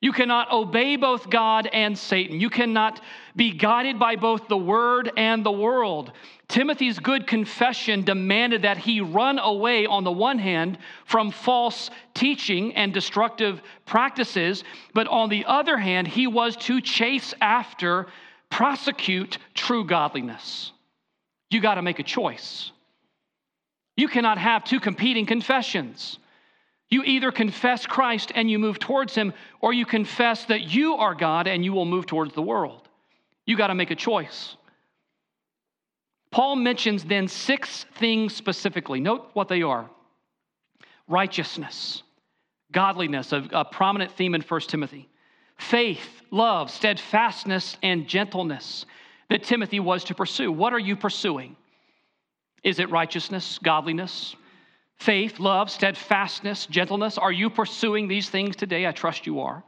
You 0.00 0.12
cannot 0.12 0.52
obey 0.52 0.96
both 0.96 1.30
God 1.30 1.68
and 1.72 1.96
Satan. 1.96 2.40
You 2.40 2.50
cannot 2.50 3.00
be 3.36 3.52
guided 3.52 3.98
by 3.98 4.16
both 4.16 4.48
the 4.48 4.56
word 4.56 5.10
and 5.16 5.46
the 5.46 5.52
world. 5.52 6.12
Timothy's 6.48 6.98
good 6.98 7.26
confession 7.26 8.02
demanded 8.02 8.62
that 8.62 8.76
he 8.76 9.00
run 9.00 9.38
away, 9.38 9.86
on 9.86 10.04
the 10.04 10.12
one 10.12 10.38
hand, 10.38 10.76
from 11.06 11.30
false 11.30 11.90
teaching 12.12 12.74
and 12.74 12.92
destructive 12.92 13.62
practices, 13.86 14.64
but 14.92 15.06
on 15.06 15.30
the 15.30 15.44
other 15.46 15.78
hand, 15.78 16.08
he 16.08 16.26
was 16.26 16.56
to 16.56 16.80
chase 16.80 17.32
after, 17.40 18.08
prosecute 18.50 19.38
true 19.54 19.84
godliness 19.84 20.73
you 21.54 21.60
got 21.60 21.76
to 21.76 21.82
make 21.82 22.00
a 22.00 22.02
choice. 22.02 22.72
You 23.96 24.08
cannot 24.08 24.38
have 24.38 24.64
two 24.64 24.80
competing 24.80 25.24
confessions. 25.24 26.18
You 26.90 27.02
either 27.04 27.32
confess 27.32 27.86
Christ 27.86 28.32
and 28.34 28.50
you 28.50 28.58
move 28.58 28.78
towards 28.78 29.14
Him, 29.14 29.32
or 29.60 29.72
you 29.72 29.86
confess 29.86 30.44
that 30.46 30.62
you 30.62 30.96
are 30.96 31.14
God 31.14 31.46
and 31.46 31.64
you 31.64 31.72
will 31.72 31.84
move 31.84 32.06
towards 32.06 32.34
the 32.34 32.42
world. 32.42 32.88
You 33.46 33.56
got 33.56 33.68
to 33.68 33.74
make 33.74 33.90
a 33.90 33.96
choice. 33.96 34.56
Paul 36.30 36.56
mentions 36.56 37.04
then 37.04 37.28
six 37.28 37.86
things 37.94 38.34
specifically. 38.34 39.00
Note 39.00 39.30
what 39.34 39.48
they 39.48 39.62
are 39.62 39.88
righteousness, 41.06 42.02
godliness, 42.72 43.32
a, 43.32 43.46
a 43.52 43.64
prominent 43.64 44.10
theme 44.12 44.34
in 44.34 44.40
1 44.40 44.60
Timothy, 44.62 45.08
faith, 45.58 46.22
love, 46.30 46.70
steadfastness, 46.70 47.76
and 47.82 48.08
gentleness 48.08 48.86
that 49.30 49.44
Timothy 49.44 49.80
was 49.80 50.04
to 50.04 50.14
pursue. 50.14 50.50
What 50.52 50.72
are 50.72 50.78
you 50.78 50.96
pursuing? 50.96 51.56
Is 52.62 52.78
it 52.78 52.90
righteousness, 52.90 53.58
godliness, 53.62 54.34
faith, 54.96 55.38
love, 55.38 55.70
steadfastness, 55.70 56.66
gentleness? 56.66 57.18
Are 57.18 57.32
you 57.32 57.50
pursuing 57.50 58.08
these 58.08 58.28
things 58.28 58.56
today? 58.56 58.86
I 58.86 58.92
trust 58.92 59.26
you 59.26 59.40
are. 59.40 59.62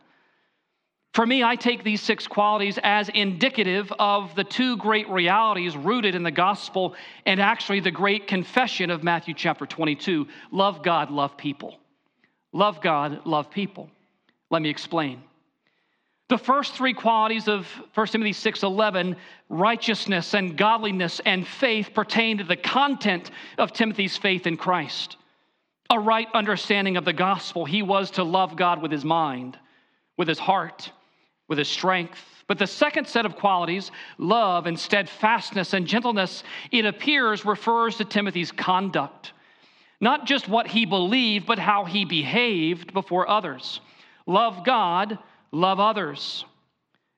For 1.17 1.27
me, 1.27 1.43
I 1.43 1.57
take 1.57 1.83
these 1.83 2.03
six 2.03 2.27
qualities 2.27 2.79
as 2.83 3.09
indicative 3.09 3.91
of 3.99 4.35
the 4.35 4.45
two 4.45 4.77
great 4.77 5.09
realities 5.09 5.75
rooted 5.75 6.15
in 6.15 6.23
the 6.23 6.31
gospel 6.31 6.95
and 7.25 7.41
actually 7.41 7.81
the 7.81 7.91
great 7.91 8.27
confession 8.27 8.91
of 8.91 9.03
Matthew 9.03 9.33
chapter 9.33 9.65
22 9.65 10.27
love 10.53 10.83
God, 10.83 11.11
love 11.11 11.39
people. 11.39 11.79
Love 12.53 12.83
God, 12.83 13.25
love 13.25 13.51
people. 13.51 13.89
Let 14.51 14.61
me 14.61 14.69
explain. 14.69 15.23
The 16.29 16.39
first 16.39 16.75
three 16.75 16.93
qualities 16.93 17.47
of 17.47 17.69
1 17.95 18.07
Timothy 18.09 18.33
6:11, 18.33 19.17
righteousness 19.49 20.35
and 20.35 20.57
godliness 20.57 21.21
and 21.21 21.47
faith 21.47 21.95
pertain 21.95 22.39
to 22.39 22.45
the 22.45 22.57
content 22.57 23.31
of 23.59 23.73
Timothy's 23.73 24.17
faith 24.17 24.47
in 24.47 24.57
Christ. 24.57 25.17
A 25.89 26.01
right 26.01 26.29
understanding 26.35 26.97
of 26.97 27.05
the 27.05 27.13
gospel, 27.13 27.65
he 27.65 27.81
was 27.81 28.11
to 28.13 28.25
love 28.25 28.57
God 28.57 28.83
with 28.83 28.91
his 28.91 29.05
mind, 29.05 29.57
with 30.17 30.27
his 30.27 30.41
heart, 30.41 30.91
with 31.47 31.59
his 31.59 31.69
strength. 31.69 32.45
But 32.49 32.59
the 32.59 32.67
second 32.67 33.07
set 33.07 33.25
of 33.25 33.37
qualities, 33.37 33.93
love 34.19 34.67
and 34.67 34.79
steadfastness 34.79 35.75
and 35.75 35.87
gentleness, 35.87 36.43
it 36.73 36.87
appears 36.87 37.45
refers 37.45 37.99
to 37.99 38.05
Timothy's 38.05 38.51
conduct. 38.51 39.33
Not 40.01 40.27
just 40.27 40.49
what 40.49 40.67
he 40.67 40.87
believed, 40.87 41.47
but 41.47 41.61
how 41.61 41.85
he 41.85 42.05
behaved 42.05 42.93
before 42.93 43.29
others. 43.29 43.81
Love 44.27 44.65
God, 44.65 45.19
love 45.53 45.81
others. 45.81 46.45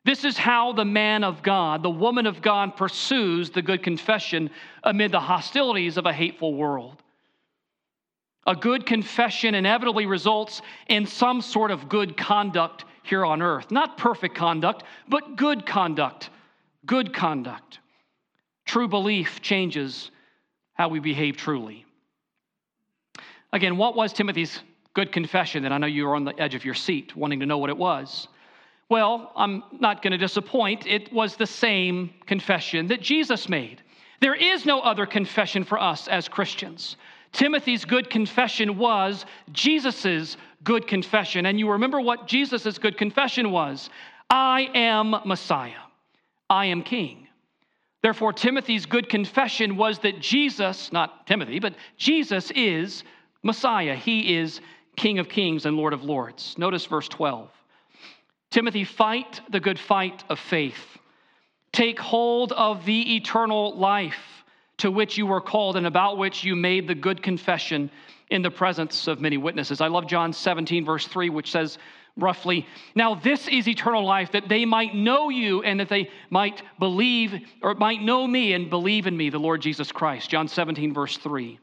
This 0.05 0.25
is 0.25 0.39
how 0.39 0.73
the 0.73 0.85
man 0.85 1.23
of 1.25 1.43
God, 1.43 1.83
the 1.83 1.91
woman 1.91 2.27
of 2.27 2.41
God, 2.41 2.77
pursues 2.77 3.51
the 3.51 3.61
good 3.61 3.83
confession 3.83 4.51
amid 4.83 5.13
the 5.13 5.21
hostilities 5.21 5.97
of 5.97 6.07
a 6.07 6.13
hateful 6.13 6.55
world. 6.55 7.03
A 8.47 8.57
good 8.57 8.87
confession 8.87 9.55
inevitably 9.55 10.07
results 10.07 10.63
in 10.89 11.05
some 11.05 11.43
sort 11.43 11.71
of 11.71 11.89
good 11.89 12.17
conduct 12.17 12.87
here 13.03 13.27
on 13.27 13.43
earth. 13.43 13.71
Not 13.71 13.99
perfect 13.99 14.35
conduct, 14.35 14.85
but 15.09 15.37
good 15.37 15.67
conduct. 15.67 16.31
Good 16.87 17.13
conduct. 17.13 17.81
True 18.65 18.89
belief 18.89 19.43
changes 19.43 20.11
how 20.73 20.89
we 20.89 21.01
behave 21.01 21.37
truly. 21.37 21.85
Again, 23.53 23.77
what 23.77 23.97
was 23.97 24.13
Timothy's 24.13 24.63
good 24.99 25.13
confession? 25.13 25.63
that 25.63 25.71
I 25.71 25.79
know 25.79 25.87
you 25.87 26.07
were 26.07 26.17
on 26.17 26.25
the 26.25 26.37
edge 26.41 26.57
of 26.57 26.65
your 26.65 26.75
seat 26.75 27.15
wanting 27.15 27.39
to 27.39 27.47
know 27.47 27.59
what 27.59 27.71
it 27.71 27.77
was. 27.77 28.27
Well, 28.89 29.31
I'm 29.37 29.63
not 29.79 30.03
going 30.03 30.11
to 30.11 30.19
disappoint. 30.19 30.89
It 30.89 31.13
was 31.13 31.37
the 31.37 31.47
same 31.47 32.11
confession 32.27 32.89
that 32.89 33.01
Jesus 33.01 33.49
made. 33.49 33.81
There 34.21 34.35
is 34.35 34.67
no 34.67 34.81
other 34.81 35.07
confession 35.07 35.63
for 35.63 35.79
us 35.81 36.09
as 36.09 36.27
Christians. 36.29 36.97
Timothy's 37.31 37.85
good 37.85 38.11
confession 38.11 38.77
was 38.77 39.25
Jesus' 39.53 40.37
good 40.65 40.89
confession. 40.89 41.47
And 41.47 41.61
you 41.61 41.71
remember 41.71 42.01
what 42.01 42.27
Jesus' 42.27 42.77
good 42.79 42.99
confession 42.99 43.53
was 43.53 43.91
I 44.29 44.69
am 44.75 45.15
Messiah, 45.25 45.85
I 46.51 46.67
am 46.67 46.83
King. 46.83 47.29
Therefore, 48.03 48.33
Timothy's 48.33 48.85
good 48.85 49.09
confession 49.09 49.77
was 49.77 50.01
that 50.01 50.19
Jesus, 50.19 50.91
not 50.91 51.25
Timothy, 51.29 51.61
but 51.61 51.75
Jesus 51.97 52.51
is 52.57 53.05
Messiah. 53.45 53.95
He 53.95 54.37
is 54.37 54.61
King 54.99 55.21
of 55.21 55.29
kings 55.29 55.65
and 55.65 55.77
Lord 55.77 55.93
of 55.93 56.03
lords. 56.03 56.57
Notice 56.59 56.85
verse 56.85 57.09
12. 57.09 57.49
Timothy, 58.51 58.85
fight 58.85 59.41
the 59.49 59.61
good 59.61 59.79
fight 59.79 60.25
of 60.29 60.39
faith. 60.39 60.99
Take 61.73 62.01
hold 62.01 62.53
of 62.53 62.85
the 62.85 63.17
eternal 63.17 63.77
life 63.77 64.45
to 64.79 64.91
which 64.91 65.17
you 65.17 65.27
were 65.27 65.41
called 65.41 65.77
and 65.77 65.87
about 65.87 66.19
which 66.19 66.43
you 66.43 66.57
made 66.57 66.89
the 66.89 66.95
good 66.95 67.23
confession 67.23 67.91
in 68.31 68.43
the 68.43 68.51
presence 68.51 69.07
of 69.07 69.21
many 69.21 69.37
witnesses. 69.37 69.81
I 69.81 69.87
love 69.87 70.07
John 70.07 70.33
17, 70.33 70.85
verse 70.85 71.07
3, 71.07 71.31
which 71.31 71.53
says 71.53 71.79
roughly, 72.17 72.67
Now 72.95 73.15
this 73.15 73.47
is 73.47 73.69
eternal 73.69 74.05
life, 74.05 74.33
that 74.33 74.49
they 74.49 74.65
might 74.65 74.95
know 74.95 75.29
you 75.29 75.63
and 75.63 75.79
that 75.79 75.89
they 75.89 76.11
might 76.31 76.63
believe 76.79 77.41
or 77.63 77.75
might 77.75 78.03
know 78.03 78.27
me 78.27 78.53
and 78.53 78.69
believe 78.69 79.07
in 79.07 79.17
me, 79.17 79.31
the 79.31 79.39
Lord 79.39 79.63
Jesus 79.63 79.93
Christ. 79.93 80.29
John 80.29 80.49
17, 80.49 80.93
verse 80.93 81.17
3. 81.19 81.61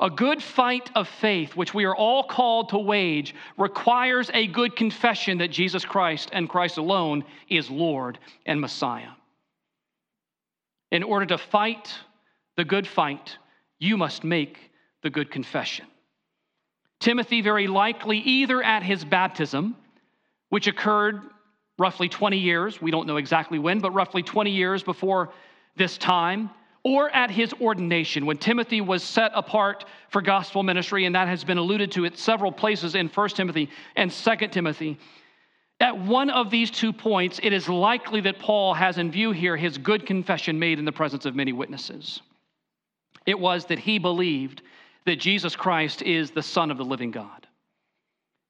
A 0.00 0.08
good 0.08 0.42
fight 0.42 0.90
of 0.94 1.08
faith, 1.08 1.54
which 1.54 1.74
we 1.74 1.84
are 1.84 1.94
all 1.94 2.24
called 2.24 2.70
to 2.70 2.78
wage, 2.78 3.34
requires 3.58 4.30
a 4.32 4.46
good 4.46 4.74
confession 4.74 5.38
that 5.38 5.50
Jesus 5.50 5.84
Christ 5.84 6.30
and 6.32 6.48
Christ 6.48 6.78
alone 6.78 7.24
is 7.50 7.70
Lord 7.70 8.18
and 8.46 8.60
Messiah. 8.62 9.10
In 10.90 11.02
order 11.02 11.26
to 11.26 11.38
fight 11.38 11.94
the 12.56 12.64
good 12.64 12.86
fight, 12.86 13.36
you 13.78 13.98
must 13.98 14.24
make 14.24 14.70
the 15.02 15.10
good 15.10 15.30
confession. 15.30 15.86
Timothy, 16.98 17.42
very 17.42 17.66
likely, 17.66 18.18
either 18.18 18.62
at 18.62 18.82
his 18.82 19.04
baptism, 19.04 19.76
which 20.48 20.66
occurred 20.66 21.20
roughly 21.78 22.08
20 22.08 22.38
years, 22.38 22.80
we 22.80 22.90
don't 22.90 23.06
know 23.06 23.18
exactly 23.18 23.58
when, 23.58 23.80
but 23.80 23.92
roughly 23.92 24.22
20 24.22 24.50
years 24.50 24.82
before 24.82 25.30
this 25.76 25.96
time, 25.98 26.50
or 26.82 27.10
at 27.10 27.30
his 27.30 27.52
ordination 27.60 28.26
when 28.26 28.38
Timothy 28.38 28.80
was 28.80 29.02
set 29.02 29.32
apart 29.34 29.84
for 30.08 30.22
gospel 30.22 30.62
ministry, 30.62 31.04
and 31.04 31.14
that 31.14 31.28
has 31.28 31.44
been 31.44 31.58
alluded 31.58 31.92
to 31.92 32.06
at 32.06 32.16
several 32.16 32.52
places 32.52 32.94
in 32.94 33.08
1 33.08 33.28
Timothy 33.30 33.68
and 33.96 34.10
2 34.10 34.48
Timothy. 34.48 34.98
At 35.78 35.98
one 35.98 36.30
of 36.30 36.50
these 36.50 36.70
two 36.70 36.92
points, 36.92 37.40
it 37.42 37.52
is 37.52 37.68
likely 37.68 38.20
that 38.22 38.38
Paul 38.38 38.74
has 38.74 38.98
in 38.98 39.10
view 39.10 39.32
here 39.32 39.56
his 39.56 39.78
good 39.78 40.06
confession 40.06 40.58
made 40.58 40.78
in 40.78 40.84
the 40.84 40.92
presence 40.92 41.24
of 41.26 41.34
many 41.34 41.52
witnesses. 41.52 42.20
It 43.26 43.38
was 43.38 43.66
that 43.66 43.78
he 43.78 43.98
believed 43.98 44.62
that 45.06 45.16
Jesus 45.16 45.56
Christ 45.56 46.02
is 46.02 46.30
the 46.30 46.42
Son 46.42 46.70
of 46.70 46.78
the 46.78 46.84
living 46.84 47.10
God. 47.10 47.46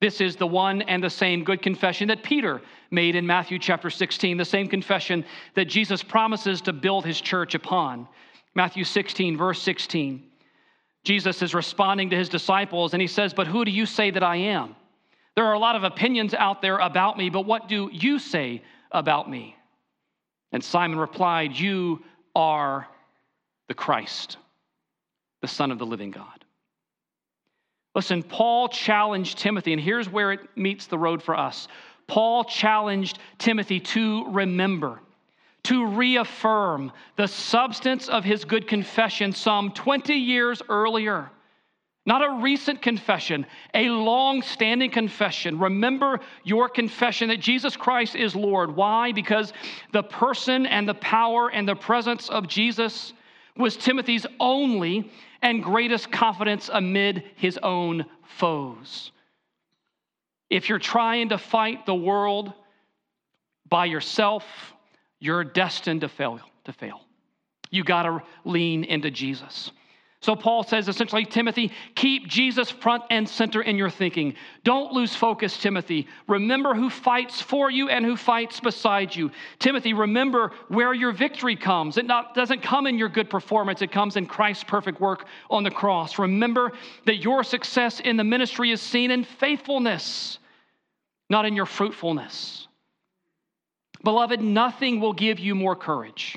This 0.00 0.20
is 0.22 0.36
the 0.36 0.46
one 0.46 0.82
and 0.82 1.02
the 1.02 1.10
same 1.10 1.44
good 1.44 1.60
confession 1.60 2.08
that 2.08 2.22
Peter 2.22 2.62
made 2.90 3.16
in 3.16 3.26
Matthew 3.26 3.58
chapter 3.58 3.90
16, 3.90 4.38
the 4.38 4.44
same 4.44 4.66
confession 4.66 5.24
that 5.54 5.66
Jesus 5.66 6.02
promises 6.02 6.62
to 6.62 6.72
build 6.72 7.04
his 7.04 7.20
church 7.20 7.54
upon. 7.54 8.08
Matthew 8.54 8.84
16, 8.84 9.36
verse 9.36 9.60
16. 9.60 10.24
Jesus 11.04 11.42
is 11.42 11.54
responding 11.54 12.10
to 12.10 12.16
his 12.16 12.28
disciples 12.28 12.94
and 12.94 13.00
he 13.00 13.06
says, 13.06 13.34
But 13.34 13.46
who 13.46 13.64
do 13.64 13.70
you 13.70 13.84
say 13.86 14.10
that 14.10 14.22
I 14.22 14.36
am? 14.36 14.74
There 15.36 15.44
are 15.44 15.54
a 15.54 15.58
lot 15.58 15.76
of 15.76 15.84
opinions 15.84 16.34
out 16.34 16.60
there 16.62 16.78
about 16.78 17.16
me, 17.16 17.30
but 17.30 17.46
what 17.46 17.68
do 17.68 17.90
you 17.92 18.18
say 18.18 18.62
about 18.90 19.30
me? 19.30 19.56
And 20.52 20.64
Simon 20.64 20.98
replied, 20.98 21.52
You 21.52 22.02
are 22.34 22.88
the 23.68 23.74
Christ, 23.74 24.38
the 25.42 25.48
Son 25.48 25.70
of 25.70 25.78
the 25.78 25.86
living 25.86 26.10
God. 26.10 26.39
Listen, 27.94 28.22
Paul 28.22 28.68
challenged 28.68 29.38
Timothy, 29.38 29.72
and 29.72 29.80
here's 29.80 30.08
where 30.08 30.32
it 30.32 30.40
meets 30.56 30.86
the 30.86 30.98
road 30.98 31.22
for 31.22 31.36
us. 31.36 31.66
Paul 32.06 32.44
challenged 32.44 33.18
Timothy 33.38 33.80
to 33.80 34.26
remember, 34.30 35.00
to 35.64 35.86
reaffirm 35.86 36.92
the 37.16 37.26
substance 37.26 38.08
of 38.08 38.24
his 38.24 38.44
good 38.44 38.68
confession 38.68 39.32
some 39.32 39.72
20 39.72 40.14
years 40.14 40.62
earlier. 40.68 41.30
Not 42.06 42.24
a 42.24 42.40
recent 42.42 42.80
confession, 42.80 43.44
a 43.74 43.88
long 43.90 44.42
standing 44.42 44.90
confession. 44.90 45.58
Remember 45.58 46.20
your 46.44 46.68
confession 46.68 47.28
that 47.28 47.40
Jesus 47.40 47.76
Christ 47.76 48.16
is 48.16 48.34
Lord. 48.34 48.74
Why? 48.74 49.12
Because 49.12 49.52
the 49.92 50.02
person 50.02 50.64
and 50.64 50.88
the 50.88 50.94
power 50.94 51.50
and 51.50 51.68
the 51.68 51.74
presence 51.74 52.28
of 52.30 52.48
Jesus 52.48 53.12
was 53.56 53.76
Timothy's 53.76 54.26
only 54.38 55.10
and 55.42 55.62
greatest 55.62 56.10
confidence 56.10 56.70
amid 56.72 57.24
his 57.36 57.58
own 57.62 58.04
foes. 58.38 59.12
If 60.48 60.68
you're 60.68 60.78
trying 60.78 61.30
to 61.30 61.38
fight 61.38 61.86
the 61.86 61.94
world 61.94 62.52
by 63.68 63.86
yourself, 63.86 64.44
you're 65.18 65.44
destined 65.44 66.02
to 66.02 66.08
fail. 66.08 66.40
To 66.64 66.72
fail. 66.72 67.00
You 67.70 67.84
got 67.84 68.02
to 68.02 68.22
lean 68.44 68.84
into 68.84 69.10
Jesus. 69.10 69.70
So 70.22 70.36
Paul 70.36 70.64
says 70.64 70.86
essentially, 70.86 71.24
Timothy, 71.24 71.72
keep 71.94 72.28
Jesus 72.28 72.70
front 72.70 73.04
and 73.08 73.26
center 73.26 73.62
in 73.62 73.78
your 73.78 73.88
thinking. 73.88 74.34
Don't 74.64 74.92
lose 74.92 75.16
focus, 75.16 75.56
Timothy. 75.56 76.06
Remember 76.28 76.74
who 76.74 76.90
fights 76.90 77.40
for 77.40 77.70
you 77.70 77.88
and 77.88 78.04
who 78.04 78.16
fights 78.16 78.60
beside 78.60 79.16
you. 79.16 79.30
Timothy, 79.58 79.94
remember 79.94 80.52
where 80.68 80.92
your 80.92 81.12
victory 81.12 81.56
comes. 81.56 81.96
It 81.96 82.04
not, 82.04 82.34
doesn't 82.34 82.60
come 82.60 82.86
in 82.86 82.98
your 82.98 83.08
good 83.08 83.30
performance, 83.30 83.80
it 83.80 83.92
comes 83.92 84.16
in 84.16 84.26
Christ's 84.26 84.64
perfect 84.64 85.00
work 85.00 85.24
on 85.48 85.64
the 85.64 85.70
cross. 85.70 86.18
Remember 86.18 86.72
that 87.06 87.16
your 87.16 87.42
success 87.42 88.00
in 88.00 88.18
the 88.18 88.24
ministry 88.24 88.72
is 88.72 88.82
seen 88.82 89.10
in 89.10 89.24
faithfulness, 89.24 90.38
not 91.30 91.46
in 91.46 91.56
your 91.56 91.66
fruitfulness. 91.66 92.68
Beloved, 94.04 94.42
nothing 94.42 95.00
will 95.00 95.14
give 95.14 95.38
you 95.38 95.54
more 95.54 95.76
courage 95.76 96.36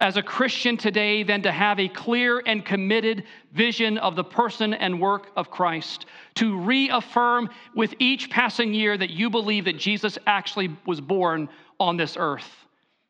as 0.00 0.16
a 0.16 0.22
Christian 0.22 0.76
today 0.76 1.22
than 1.22 1.42
to 1.42 1.52
have 1.52 1.78
a 1.78 1.88
clear 1.88 2.42
and 2.44 2.64
committed 2.64 3.24
vision 3.52 3.96
of 3.98 4.16
the 4.16 4.24
person 4.24 4.74
and 4.74 5.00
work 5.00 5.30
of 5.36 5.50
Christ, 5.50 6.06
to 6.34 6.58
reaffirm 6.58 7.48
with 7.74 7.94
each 7.98 8.28
passing 8.28 8.74
year 8.74 8.98
that 8.98 9.10
you 9.10 9.30
believe 9.30 9.66
that 9.66 9.78
Jesus 9.78 10.18
actually 10.26 10.76
was 10.84 11.00
born 11.00 11.48
on 11.78 11.96
this 11.96 12.16
earth, 12.18 12.50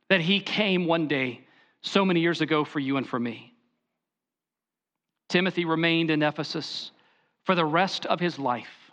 that 0.08 0.20
he 0.20 0.40
came 0.40 0.86
one 0.86 1.08
day 1.08 1.40
so 1.80 2.04
many 2.04 2.20
years 2.20 2.40
ago 2.40 2.64
for 2.64 2.80
you 2.80 2.96
and 2.96 3.08
for 3.08 3.18
me. 3.18 3.54
Timothy 5.28 5.64
remained 5.64 6.10
in 6.10 6.22
Ephesus 6.22 6.92
for 7.44 7.54
the 7.54 7.64
rest 7.64 8.04
of 8.06 8.20
his 8.20 8.38
life. 8.38 8.92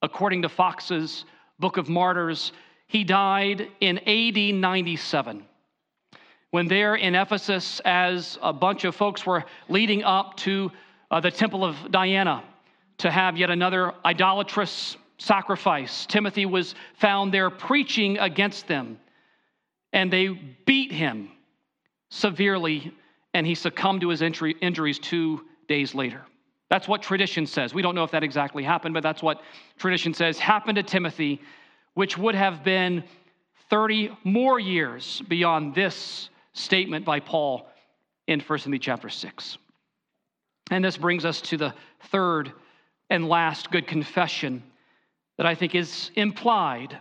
According 0.00 0.42
to 0.42 0.48
Fox's 0.48 1.24
Book 1.58 1.76
of 1.76 1.88
Martyrs, 1.88 2.52
he 2.86 3.04
died 3.04 3.68
in 3.80 3.98
AD 3.98 4.54
97 4.54 5.44
when 6.54 6.68
there 6.68 6.94
in 6.94 7.16
Ephesus, 7.16 7.80
as 7.84 8.38
a 8.40 8.52
bunch 8.52 8.84
of 8.84 8.94
folks 8.94 9.26
were 9.26 9.44
leading 9.68 10.04
up 10.04 10.36
to 10.36 10.70
uh, 11.10 11.18
the 11.18 11.28
temple 11.28 11.64
of 11.64 11.74
Diana 11.90 12.44
to 12.98 13.10
have 13.10 13.36
yet 13.36 13.50
another 13.50 13.92
idolatrous 14.04 14.96
sacrifice, 15.18 16.06
Timothy 16.06 16.46
was 16.46 16.76
found 16.94 17.34
there 17.34 17.50
preaching 17.50 18.18
against 18.18 18.68
them. 18.68 19.00
And 19.92 20.12
they 20.12 20.28
beat 20.28 20.92
him 20.92 21.28
severely, 22.10 22.94
and 23.34 23.44
he 23.44 23.56
succumbed 23.56 24.02
to 24.02 24.10
his 24.10 24.22
injuries 24.22 25.00
two 25.00 25.40
days 25.66 25.92
later. 25.92 26.22
That's 26.70 26.86
what 26.86 27.02
tradition 27.02 27.48
says. 27.48 27.74
We 27.74 27.82
don't 27.82 27.96
know 27.96 28.04
if 28.04 28.12
that 28.12 28.22
exactly 28.22 28.62
happened, 28.62 28.94
but 28.94 29.02
that's 29.02 29.24
what 29.24 29.42
tradition 29.76 30.14
says 30.14 30.38
happened 30.38 30.76
to 30.76 30.84
Timothy, 30.84 31.40
which 31.94 32.16
would 32.16 32.36
have 32.36 32.62
been 32.62 33.02
30 33.70 34.16
more 34.22 34.60
years 34.60 35.20
beyond 35.26 35.74
this 35.74 36.30
statement 36.54 37.04
by 37.04 37.20
Paul 37.20 37.68
in 38.26 38.40
1 38.40 38.58
Timothy 38.60 38.78
chapter 38.78 39.08
6. 39.08 39.58
And 40.70 40.84
this 40.84 40.96
brings 40.96 41.24
us 41.24 41.40
to 41.42 41.56
the 41.56 41.74
third 42.10 42.52
and 43.10 43.28
last 43.28 43.70
good 43.70 43.86
confession 43.86 44.62
that 45.36 45.46
I 45.46 45.54
think 45.54 45.74
is 45.74 46.10
implied, 46.14 46.96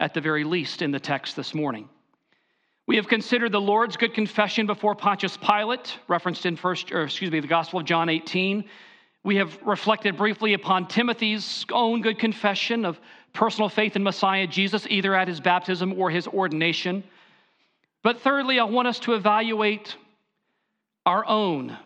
at 0.00 0.14
the 0.14 0.20
very 0.20 0.44
least, 0.44 0.82
in 0.82 0.92
the 0.92 1.00
text 1.00 1.36
this 1.36 1.54
morning. 1.54 1.88
We 2.86 2.96
have 2.96 3.08
considered 3.08 3.52
the 3.52 3.60
Lord's 3.60 3.96
good 3.96 4.14
confession 4.14 4.66
before 4.66 4.94
Pontius 4.94 5.36
Pilate, 5.36 5.98
referenced 6.08 6.46
in 6.46 6.56
first, 6.56 6.90
or 6.90 7.04
excuse 7.04 7.30
me, 7.30 7.40
the 7.40 7.46
Gospel 7.46 7.80
of 7.80 7.86
John 7.86 8.08
18. 8.08 8.64
We 9.24 9.36
have 9.36 9.56
reflected 9.62 10.16
briefly 10.16 10.54
upon 10.54 10.88
Timothy's 10.88 11.64
own 11.70 12.02
good 12.02 12.18
confession 12.18 12.84
of 12.84 12.98
personal 13.32 13.68
faith 13.68 13.94
in 13.94 14.02
Messiah 14.02 14.46
Jesus, 14.46 14.86
either 14.90 15.14
at 15.14 15.28
his 15.28 15.40
baptism 15.40 15.98
or 15.98 16.10
his 16.10 16.26
ordination. 16.26 17.04
But 18.02 18.20
thirdly, 18.20 18.58
I 18.58 18.64
want 18.64 18.88
us 18.88 18.98
to 19.00 19.14
evaluate 19.14 19.96
our 21.06 21.26
own 21.26 21.76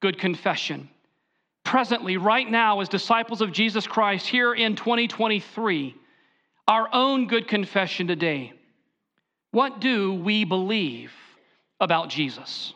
good 0.00 0.18
confession. 0.18 0.88
Presently, 1.64 2.16
right 2.16 2.50
now, 2.50 2.80
as 2.80 2.88
disciples 2.88 3.40
of 3.40 3.52
Jesus 3.52 3.86
Christ 3.86 4.26
here 4.26 4.52
in 4.52 4.74
2023, 4.74 5.94
our 6.66 6.88
own 6.92 7.28
good 7.28 7.46
confession 7.46 8.06
today. 8.06 8.52
What 9.52 9.80
do 9.80 10.14
we 10.14 10.44
believe 10.44 11.12
about 11.80 12.08
Jesus? 12.08 12.74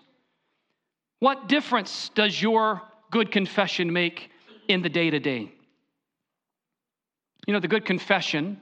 What 1.18 1.48
difference 1.48 2.10
does 2.14 2.40
your 2.40 2.82
good 3.10 3.32
confession 3.32 3.92
make 3.92 4.30
in 4.68 4.82
the 4.82 4.88
day 4.88 5.10
to 5.10 5.18
day? 5.18 5.50
You 7.46 7.54
know, 7.54 7.60
the 7.60 7.68
good 7.68 7.84
confession, 7.84 8.60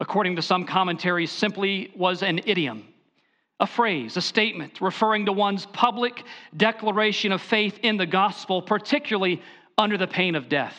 according 0.00 0.36
to 0.36 0.42
some 0.42 0.64
commentaries, 0.64 1.30
simply 1.30 1.92
was 1.94 2.22
an 2.22 2.40
idiom, 2.46 2.84
a 3.58 3.66
phrase, 3.66 4.16
a 4.16 4.22
statement 4.22 4.80
referring 4.80 5.26
to 5.26 5.32
one's 5.32 5.66
public 5.66 6.24
declaration 6.56 7.32
of 7.32 7.40
faith 7.40 7.78
in 7.82 7.96
the 7.96 8.06
gospel, 8.06 8.60
particularly 8.60 9.42
under 9.78 9.96
the 9.96 10.06
pain 10.06 10.34
of 10.34 10.48
death. 10.48 10.76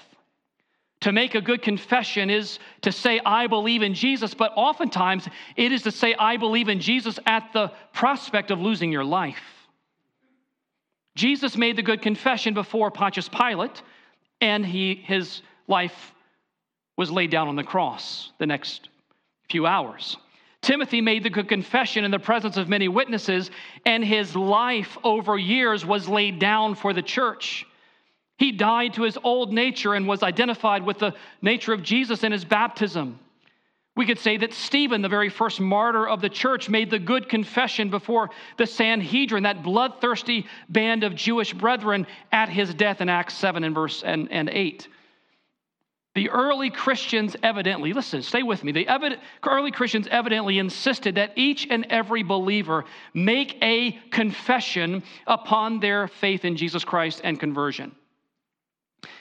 To 1.02 1.12
make 1.12 1.36
a 1.36 1.42
good 1.42 1.62
confession 1.62 2.30
is 2.30 2.60
to 2.82 2.92
say, 2.92 3.20
I 3.24 3.48
believe 3.48 3.84
in 3.84 3.94
Jesus, 3.94 4.34
but 4.34 4.52
oftentimes 4.56 5.28
it 5.56 5.72
is 5.72 5.84
to 5.84 5.92
say, 5.92 6.16
I 6.16 6.38
believe 6.38 6.70
in 6.70 6.80
Jesus 6.80 7.20
at 7.26 7.52
the 7.54 7.72
prospect 7.94 8.50
of 8.50 8.60
losing 8.60 8.92
your 8.92 9.04
life. 9.04 9.44
Jesus 11.16 11.58
made 11.58 11.76
the 11.76 11.84
good 11.84 12.02
confession 12.02 12.54
before 12.54 12.92
Pontius 12.92 13.30
Pilate, 13.30 13.82
and 14.42 14.66
he, 14.66 14.96
his 14.96 15.42
life 15.68 16.14
was 16.96 17.12
laid 17.12 17.32
down 17.32 17.48
on 17.48 17.56
the 17.56 17.64
cross 17.64 18.32
the 18.40 18.46
next 18.46 18.90
few 19.50 19.66
hours. 19.66 20.18
Timothy 20.68 21.00
made 21.00 21.24
the 21.24 21.30
good 21.30 21.48
confession 21.48 22.04
in 22.04 22.12
the 22.12 22.20
presence 22.20 22.58
of 22.58 22.68
many 22.68 22.90
witnesses, 22.90 23.52
and 23.86 24.04
his 24.04 24.36
life 24.36 24.98
over 25.02 25.38
years 25.38 25.86
was 25.86 26.10
laid 26.10 26.40
down 26.40 26.76
for 26.76 26.92
the 26.92 27.02
church. 27.02 27.66
He 28.38 28.52
died 28.52 28.96
to 28.96 29.04
his 29.04 29.18
old 29.24 29.54
nature 29.54 29.94
and 29.94 30.10
was 30.10 30.24
identified 30.24 30.86
with 30.86 31.00
the 31.00 31.14
nature 31.42 31.72
of 31.72 31.84
Jesus 31.84 32.22
in 32.26 32.34
his 32.34 32.44
baptism. 32.44 33.18
We 33.96 34.06
could 34.06 34.20
say 34.20 34.36
that 34.36 34.52
Stephen, 34.52 35.02
the 35.02 35.08
very 35.08 35.30
first 35.30 35.62
martyr 35.62 36.06
of 36.06 36.20
the 36.20 36.28
church, 36.28 36.68
made 36.68 36.90
the 36.90 37.00
good 37.00 37.30
confession 37.30 37.90
before 37.90 38.30
the 38.58 38.68
Sanhedrin, 38.68 39.44
that 39.44 39.64
bloodthirsty 39.64 40.48
band 40.68 41.06
of 41.06 41.16
Jewish 41.16 41.54
brethren, 41.54 42.06
at 42.34 42.50
his 42.50 42.74
death 42.74 43.00
in 43.00 43.08
Acts 43.08 43.36
7 43.36 43.64
and 43.64 43.74
verse 43.74 44.04
and, 44.04 44.30
and 44.34 44.50
8. 44.50 44.90
The 46.18 46.32
early 46.32 46.72
Christians 46.72 47.36
evidently, 47.44 47.94
listen, 47.94 48.24
stay 48.24 48.42
with 48.42 48.64
me. 48.64 48.72
The 48.72 48.88
early 49.46 49.70
Christians 49.70 50.08
evidently 50.10 50.58
insisted 50.58 51.14
that 51.14 51.34
each 51.36 51.68
and 51.70 51.86
every 51.92 52.24
believer 52.24 52.86
make 53.14 53.56
a 53.62 53.92
confession 54.10 55.04
upon 55.28 55.80
their 55.80 56.08
faith 56.08 56.44
in 56.44 56.58
Jesus 56.58 56.84
Christ 56.84 57.22
and 57.24 57.40
conversion. 57.40 57.96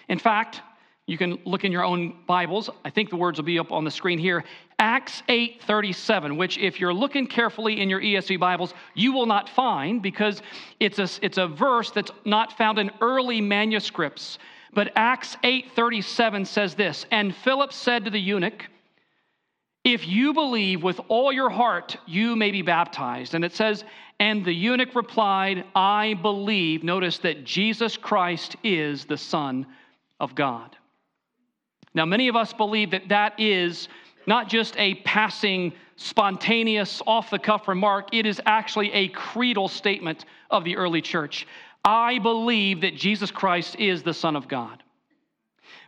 In 0.08 0.18
fact, 0.18 0.62
you 1.06 1.18
can 1.18 1.38
look 1.44 1.64
in 1.64 1.70
your 1.70 1.84
own 1.84 2.16
Bibles. 2.26 2.70
I 2.82 2.88
think 2.88 3.10
the 3.10 3.16
words 3.16 3.38
will 3.38 3.44
be 3.44 3.58
up 3.58 3.72
on 3.72 3.84
the 3.84 3.90
screen 3.90 4.18
here. 4.18 4.42
Acts 4.78 5.22
8:37, 5.28 6.38
which 6.38 6.56
if 6.56 6.80
you're 6.80 6.94
looking 6.94 7.26
carefully 7.26 7.78
in 7.78 7.90
your 7.90 8.00
ESV 8.00 8.40
Bibles, 8.40 8.72
you 8.94 9.12
will 9.12 9.26
not 9.26 9.50
find 9.50 10.00
because 10.00 10.40
it's 10.80 10.98
a, 10.98 11.08
it's 11.20 11.36
a 11.36 11.46
verse 11.46 11.90
that's 11.90 12.10
not 12.24 12.56
found 12.56 12.78
in 12.78 12.90
early 13.02 13.42
manuscripts. 13.42 14.38
But 14.76 14.92
Acts 14.94 15.38
8:37 15.42 16.46
says 16.46 16.74
this, 16.74 17.06
and 17.10 17.34
Philip 17.34 17.72
said 17.72 18.04
to 18.04 18.10
the 18.10 18.20
eunuch, 18.20 18.68
if 19.84 20.06
you 20.06 20.34
believe 20.34 20.82
with 20.82 21.00
all 21.08 21.32
your 21.32 21.48
heart, 21.48 21.96
you 22.04 22.36
may 22.36 22.50
be 22.50 22.60
baptized. 22.60 23.34
And 23.34 23.42
it 23.42 23.54
says, 23.54 23.84
and 24.20 24.44
the 24.44 24.52
eunuch 24.52 24.94
replied, 24.94 25.64
I 25.74 26.12
believe, 26.20 26.84
notice 26.84 27.16
that 27.20 27.44
Jesus 27.44 27.96
Christ 27.96 28.56
is 28.62 29.06
the 29.06 29.16
Son 29.16 29.66
of 30.20 30.34
God. 30.34 30.76
Now, 31.94 32.04
many 32.04 32.28
of 32.28 32.36
us 32.36 32.52
believe 32.52 32.90
that 32.90 33.08
that 33.08 33.40
is 33.40 33.88
not 34.26 34.50
just 34.50 34.74
a 34.76 34.96
passing, 34.96 35.72
spontaneous, 35.96 37.00
off 37.06 37.30
the 37.30 37.38
cuff 37.38 37.66
remark, 37.66 38.08
it 38.12 38.26
is 38.26 38.42
actually 38.44 38.92
a 38.92 39.08
creedal 39.08 39.68
statement 39.68 40.26
of 40.50 40.64
the 40.64 40.76
early 40.76 41.00
church. 41.00 41.46
I 41.86 42.18
believe 42.18 42.80
that 42.80 42.96
Jesus 42.96 43.30
Christ 43.30 43.76
is 43.76 44.02
the 44.02 44.12
Son 44.12 44.34
of 44.34 44.48
God. 44.48 44.82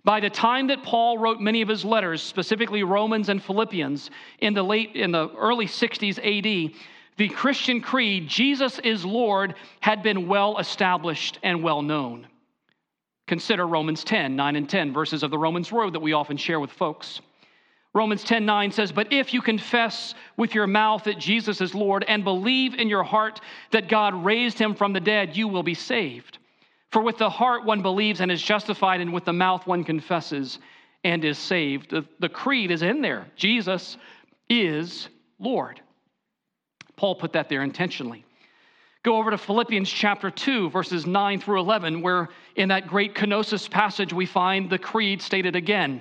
By 0.04 0.20
the 0.20 0.30
time 0.30 0.68
that 0.68 0.84
Paul 0.84 1.18
wrote 1.18 1.40
many 1.40 1.60
of 1.60 1.68
his 1.68 1.84
letters, 1.84 2.22
specifically 2.22 2.84
Romans 2.84 3.28
and 3.28 3.42
Philippians, 3.42 4.10
in 4.38 4.54
the 4.54 4.62
late 4.62 4.94
in 4.94 5.10
the 5.10 5.28
early 5.36 5.66
60s 5.66 6.18
AD, 6.18 6.72
the 7.16 7.28
Christian 7.30 7.80
creed, 7.80 8.28
Jesus 8.28 8.78
is 8.78 9.04
Lord, 9.04 9.56
had 9.80 10.04
been 10.04 10.28
well 10.28 10.58
established 10.58 11.40
and 11.42 11.64
well 11.64 11.82
known. 11.82 12.28
Consider 13.26 13.66
Romans 13.66 14.04
10, 14.04 14.36
9 14.36 14.56
and 14.56 14.70
10, 14.70 14.92
verses 14.92 15.24
of 15.24 15.32
the 15.32 15.38
Romans 15.38 15.72
Road 15.72 15.94
that 15.94 16.00
we 16.00 16.12
often 16.12 16.36
share 16.36 16.60
with 16.60 16.70
folks. 16.70 17.20
Romans 17.98 18.22
10 18.22 18.46
9 18.46 18.70
says, 18.70 18.92
But 18.92 19.12
if 19.12 19.34
you 19.34 19.42
confess 19.42 20.14
with 20.36 20.54
your 20.54 20.68
mouth 20.68 21.02
that 21.02 21.18
Jesus 21.18 21.60
is 21.60 21.74
Lord 21.74 22.04
and 22.06 22.22
believe 22.22 22.74
in 22.74 22.88
your 22.88 23.02
heart 23.02 23.40
that 23.72 23.88
God 23.88 24.24
raised 24.24 24.56
him 24.56 24.76
from 24.76 24.92
the 24.92 25.00
dead, 25.00 25.36
you 25.36 25.48
will 25.48 25.64
be 25.64 25.74
saved. 25.74 26.38
For 26.92 27.02
with 27.02 27.18
the 27.18 27.28
heart 27.28 27.64
one 27.64 27.82
believes 27.82 28.20
and 28.20 28.30
is 28.30 28.40
justified, 28.40 29.00
and 29.00 29.12
with 29.12 29.24
the 29.24 29.32
mouth 29.32 29.66
one 29.66 29.82
confesses 29.82 30.60
and 31.02 31.24
is 31.24 31.38
saved. 31.38 31.90
The, 31.90 32.06
the 32.20 32.28
creed 32.28 32.70
is 32.70 32.82
in 32.82 33.02
there 33.02 33.26
Jesus 33.34 33.96
is 34.48 35.08
Lord. 35.40 35.80
Paul 36.94 37.16
put 37.16 37.32
that 37.32 37.48
there 37.48 37.64
intentionally. 37.64 38.24
Go 39.02 39.16
over 39.16 39.32
to 39.32 39.38
Philippians 39.38 39.90
chapter 39.90 40.30
2, 40.30 40.70
verses 40.70 41.04
9 41.04 41.40
through 41.40 41.58
11, 41.58 42.00
where 42.00 42.28
in 42.54 42.68
that 42.68 42.86
great 42.86 43.16
kenosis 43.16 43.68
passage 43.68 44.12
we 44.12 44.24
find 44.24 44.70
the 44.70 44.78
creed 44.78 45.20
stated 45.20 45.56
again. 45.56 46.00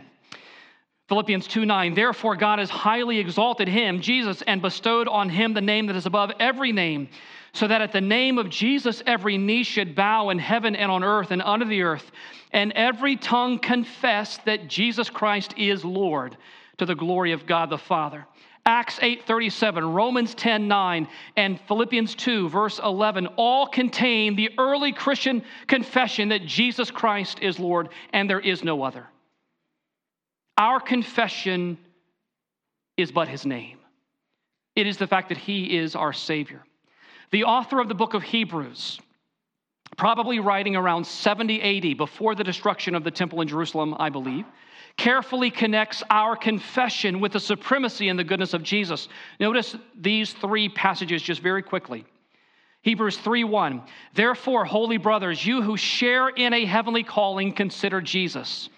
Philippians 1.08 1.48
2 1.48 1.65
9, 1.65 1.93
therefore 1.93 2.36
God 2.36 2.60
has 2.60 2.70
highly 2.70 3.20
exalted 3.20 3.70
him, 3.70 4.02
Jesus, 4.02 4.41
and 4.41 4.62
bestowed 4.62 5.08
on 5.08 5.30
him 5.30 5.54
the 5.54 5.62
name 5.62 5.86
that 5.86 5.96
is 5.96 6.06
above 6.06 6.32
every 6.38 6.74
name, 6.74 7.08
so 7.54 7.65
that 7.65 7.82
at 7.82 7.93
the 7.93 8.02
name 8.02 8.38
of 8.38 8.50
Jesus 8.50 9.02
every 9.06 9.38
knee 9.38 9.63
should 9.63 9.96
bow 9.96 10.30
in 10.30 10.38
heaven 10.38 10.76
and 10.76 10.91
on 10.91 11.06
earth 11.06 11.32
and 11.32 11.41
under 11.41 11.63
the 11.63 11.82
earth, 11.82 12.12
and 12.52 12.74
every 12.74 13.15
tongue 13.15 13.58
confess 13.58 14.38
that 14.39 14.67
Jesus 14.67 15.10
Christ 15.10 15.54
is 15.58 15.86
Lord 15.86 16.36
to 16.78 16.86
the 16.86 16.96
glory 16.96 17.32
of 17.32 17.46
God 17.46 17.70
the 17.70 17.78
Father. 17.78 18.26
Acts 18.65 19.00
8:37, 19.02 19.93
Romans 19.93 20.36
10:9, 20.36 21.08
and 21.38 21.58
Philippians 21.70 22.15
2 22.15 22.50
verse 22.50 22.80
11 22.84 23.28
all 23.38 23.65
contain 23.65 24.36
the 24.36 24.50
early 24.58 24.91
Christian 24.91 25.41
confession 25.67 26.28
that 26.30 26.46
Jesus 26.46 26.91
Christ 26.91 27.39
is 27.41 27.62
Lord 27.62 27.88
and 28.12 28.30
there 28.30 28.41
is 28.41 28.62
no 28.62 28.84
other. 28.84 29.08
Our 30.58 30.80
confession 30.80 31.78
is 32.98 33.12
but 33.12 33.28
his 33.28 33.46
name. 33.46 33.78
It 34.76 34.88
is 34.88 34.98
the 34.98 35.08
fact 35.08 35.30
that 35.30 35.38
he 35.38 35.78
is 35.78 35.96
our 35.96 36.13
Savior. 36.13 36.63
The 37.32 37.43
author 37.43 37.80
of 37.80 37.89
the 37.89 37.96
book 37.96 38.13
of 38.13 38.24
Hebrews, 38.24 39.00
probably 39.98 40.39
writing 40.39 40.76
around 40.76 41.06
70 41.06 41.91
AD, 41.91 41.98
before 41.98 42.36
the 42.36 42.43
destruction 42.43 42.96
of 42.96 43.04
the 43.04 43.12
temple 43.12 43.41
in 43.41 43.48
Jerusalem, 43.48 43.96
I 44.00 44.10
believe, 44.10 44.46
carefully 44.98 45.52
connects 45.52 46.04
our 46.10 46.36
confession 46.36 47.20
with 47.20 47.34
the 47.34 47.39
supremacy 47.39 48.10
and 48.10 48.17
the 48.17 48.24
goodness 48.24 48.54
of 48.54 48.63
Jesus. 48.63 49.10
Notice 49.39 49.76
these 49.96 50.34
three 50.34 50.70
passages 50.70 51.22
just 51.22 51.41
very 51.41 51.62
quickly. 51.62 52.06
Hebrews 52.82 53.17
3:1 53.17 53.84
Therefore 54.13 54.65
holy 54.65 54.98
brothers 54.98 55.46
you 55.46 55.62
who 55.62 55.78
share 55.78 56.30
in 56.30 56.54
a 56.54 56.65
heavenly 56.65 57.04
calling 57.04 57.52
consider 57.52 58.02
Jesus 58.02 58.70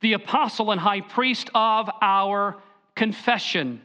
the 0.00 0.14
apostle 0.14 0.70
and 0.70 0.80
high 0.80 1.00
priest 1.00 1.50
of 1.54 1.90
our 2.00 2.56
confession, 2.94 3.80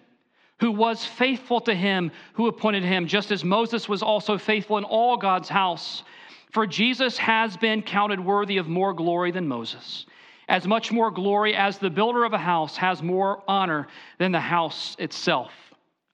who 0.59 0.71
was 0.71 1.05
faithful 1.05 1.61
to 1.61 1.73
him 1.73 2.11
who 2.33 2.47
appointed 2.47 2.83
him, 2.83 3.07
just 3.07 3.31
as 3.31 3.43
Moses 3.43 3.87
was 3.87 4.03
also 4.03 4.37
faithful 4.37 4.77
in 4.77 4.83
all 4.83 5.17
God's 5.17 5.49
house. 5.49 6.03
For 6.51 6.65
Jesus 6.65 7.17
has 7.17 7.55
been 7.57 7.81
counted 7.81 8.19
worthy 8.19 8.57
of 8.57 8.67
more 8.67 8.93
glory 8.93 9.31
than 9.31 9.47
Moses, 9.47 10.05
as 10.47 10.67
much 10.67 10.91
more 10.91 11.11
glory 11.11 11.55
as 11.55 11.77
the 11.77 11.89
builder 11.89 12.23
of 12.23 12.33
a 12.33 12.37
house 12.37 12.75
has 12.77 13.03
more 13.03 13.43
honor 13.47 13.87
than 14.17 14.31
the 14.31 14.39
house 14.39 14.95
itself. 14.99 15.51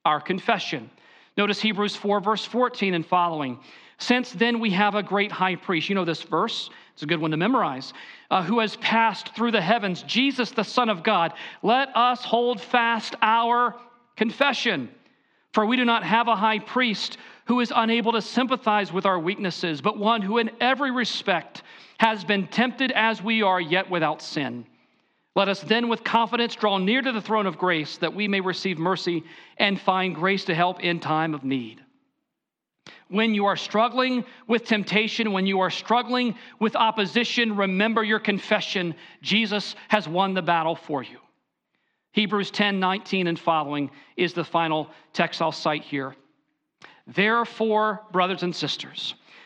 Our 0.03 0.21
confession. 0.21 0.89
Notice 1.37 1.61
Hebrews 1.61 1.95
4, 1.95 2.21
verse 2.21 2.45
14 2.45 2.93
and 2.93 3.05
following. 3.05 3.59
Since 3.97 4.31
then 4.31 4.59
we 4.59 4.71
have 4.71 4.95
a 4.95 5.03
great 5.03 5.31
high 5.31 5.55
priest. 5.55 5.89
You 5.89 5.95
know 5.95 6.05
this 6.05 6.21
verse, 6.21 6.69
it's 6.93 7.03
a 7.03 7.05
good 7.05 7.19
one 7.19 7.31
to 7.31 7.37
memorize 7.37 7.93
uh, 8.31 8.43
who 8.43 8.59
has 8.59 8.75
passed 8.77 9.35
through 9.35 9.51
the 9.51 9.61
heavens, 9.61 10.03
Jesus, 10.03 10.51
the 10.51 10.63
Son 10.63 10.89
of 10.89 11.03
God. 11.03 11.33
Let 11.61 11.95
us 11.95 12.23
hold 12.23 12.61
fast 12.61 13.15
our 13.21 13.75
confession. 14.15 14.89
For 15.53 15.65
we 15.65 15.77
do 15.77 15.85
not 15.85 16.03
have 16.03 16.27
a 16.27 16.35
high 16.35 16.59
priest 16.59 17.17
who 17.45 17.59
is 17.59 17.71
unable 17.75 18.11
to 18.13 18.21
sympathize 18.21 18.91
with 18.91 19.05
our 19.05 19.19
weaknesses, 19.19 19.81
but 19.81 19.97
one 19.97 20.21
who 20.21 20.37
in 20.37 20.51
every 20.59 20.91
respect 20.91 21.63
has 21.97 22.23
been 22.23 22.47
tempted 22.47 22.91
as 22.91 23.21
we 23.21 23.41
are, 23.41 23.61
yet 23.61 23.89
without 23.89 24.21
sin. 24.21 24.65
Let 25.35 25.49
us 25.49 25.59
then 25.59 25.89
with 25.89 26.03
confidence 26.03 26.55
draw 26.55 26.77
near 26.77 27.01
to 27.01 27.11
the 27.11 27.21
throne 27.21 27.45
of 27.45 27.57
grace 27.57 27.97
that 27.97 28.13
we 28.13 28.27
may 28.27 28.39
receive 28.39 28.77
mercy 28.77 29.23
and 29.57 29.79
find 29.79 30.15
grace 30.15 30.45
to 30.45 30.55
help 30.55 30.81
in 30.81 30.99
time 30.99 31.33
of 31.33 31.43
need. 31.43 31.81
When 33.09 33.35
you 33.35 33.45
are 33.45 33.57
struggling 33.57 34.23
with 34.47 34.65
temptation, 34.65 35.31
when 35.31 35.45
you 35.45 35.59
are 35.59 35.69
struggling 35.69 36.35
with 36.59 36.75
opposition, 36.75 37.55
remember 37.55 38.03
your 38.03 38.19
confession. 38.19 38.95
Jesus 39.21 39.75
has 39.89 40.07
won 40.07 40.33
the 40.33 40.41
battle 40.41 40.75
for 40.75 41.03
you. 41.03 41.19
Hebrews 42.13 42.49
10 42.51 42.79
19 42.79 43.27
and 43.27 43.37
following 43.37 43.91
is 44.15 44.33
the 44.33 44.43
final 44.43 44.89
text 45.11 45.41
I'll 45.41 45.51
cite 45.51 45.83
here. 45.83 46.15
Therefore, 47.07 48.01
brothers 48.11 48.41
and 48.41 48.55
sisters, 48.55 49.15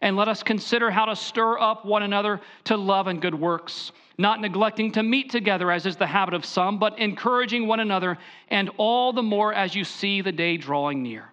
And 0.00 0.16
let 0.16 0.28
us 0.28 0.42
consider 0.42 0.90
how 0.90 1.04
to 1.04 1.16
stir 1.16 1.58
up 1.58 1.84
one 1.84 2.02
another 2.02 2.40
to 2.64 2.76
love 2.76 3.06
and 3.06 3.20
good 3.20 3.34
works, 3.34 3.92
not 4.16 4.40
neglecting 4.40 4.92
to 4.92 5.02
meet 5.02 5.30
together, 5.30 5.70
as 5.70 5.84
is 5.84 5.96
the 5.96 6.06
habit 6.06 6.34
of 6.34 6.44
some, 6.44 6.78
but 6.78 6.98
encouraging 6.98 7.66
one 7.66 7.80
another, 7.80 8.16
and 8.48 8.70
all 8.78 9.12
the 9.12 9.22
more 9.22 9.52
as 9.52 9.74
you 9.74 9.84
see 9.84 10.22
the 10.22 10.32
day 10.32 10.56
drawing 10.56 11.02
near. 11.02 11.30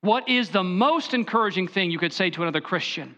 What 0.00 0.28
is 0.28 0.48
the 0.48 0.64
most 0.64 1.12
encouraging 1.12 1.68
thing 1.68 1.90
you 1.90 1.98
could 1.98 2.14
say 2.14 2.30
to 2.30 2.42
another 2.42 2.62
Christian? 2.62 3.14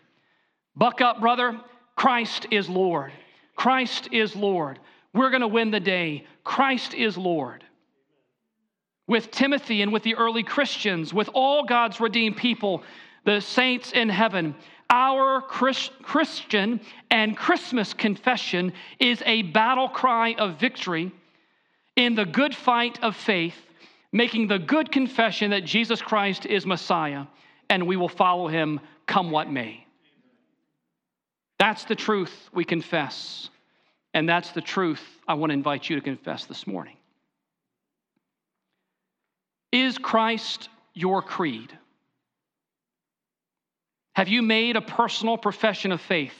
Buck 0.74 1.00
up, 1.00 1.20
brother. 1.20 1.60
Christ 1.94 2.46
is 2.50 2.68
Lord. 2.68 3.12
Christ 3.54 4.08
is 4.10 4.34
Lord. 4.34 4.80
We're 5.14 5.30
going 5.30 5.42
to 5.42 5.48
win 5.48 5.70
the 5.70 5.78
day. 5.78 6.26
Christ 6.42 6.94
is 6.94 7.16
Lord. 7.16 7.64
With 9.06 9.30
Timothy 9.30 9.82
and 9.82 9.92
with 9.92 10.02
the 10.02 10.14
early 10.14 10.42
Christians, 10.42 11.12
with 11.12 11.28
all 11.34 11.64
God's 11.64 12.00
redeemed 12.00 12.36
people, 12.36 12.82
the 13.24 13.40
saints 13.40 13.92
in 13.92 14.08
heaven. 14.08 14.54
Our 14.90 15.40
Christian 15.40 16.80
and 17.10 17.36
Christmas 17.36 17.94
confession 17.94 18.72
is 18.98 19.22
a 19.24 19.42
battle 19.42 19.88
cry 19.88 20.34
of 20.34 20.60
victory 20.60 21.12
in 21.96 22.14
the 22.14 22.26
good 22.26 22.54
fight 22.54 23.02
of 23.02 23.16
faith, 23.16 23.56
making 24.12 24.48
the 24.48 24.58
good 24.58 24.92
confession 24.92 25.50
that 25.50 25.64
Jesus 25.64 26.02
Christ 26.02 26.46
is 26.46 26.66
Messiah 26.66 27.26
and 27.70 27.86
we 27.86 27.96
will 27.96 28.08
follow 28.08 28.48
him 28.48 28.80
come 29.06 29.30
what 29.30 29.50
may. 29.50 29.86
That's 31.58 31.84
the 31.84 31.94
truth 31.94 32.50
we 32.52 32.64
confess, 32.64 33.48
and 34.12 34.28
that's 34.28 34.50
the 34.50 34.60
truth 34.60 35.02
I 35.26 35.34
want 35.34 35.50
to 35.50 35.54
invite 35.54 35.88
you 35.88 35.96
to 35.96 36.02
confess 36.02 36.44
this 36.44 36.66
morning. 36.66 36.96
Is 39.70 39.96
Christ 39.96 40.68
your 40.92 41.22
creed? 41.22 41.72
Have 44.14 44.28
you 44.28 44.42
made 44.42 44.76
a 44.76 44.82
personal 44.82 45.38
profession 45.38 45.92
of 45.92 46.00
faith 46.00 46.34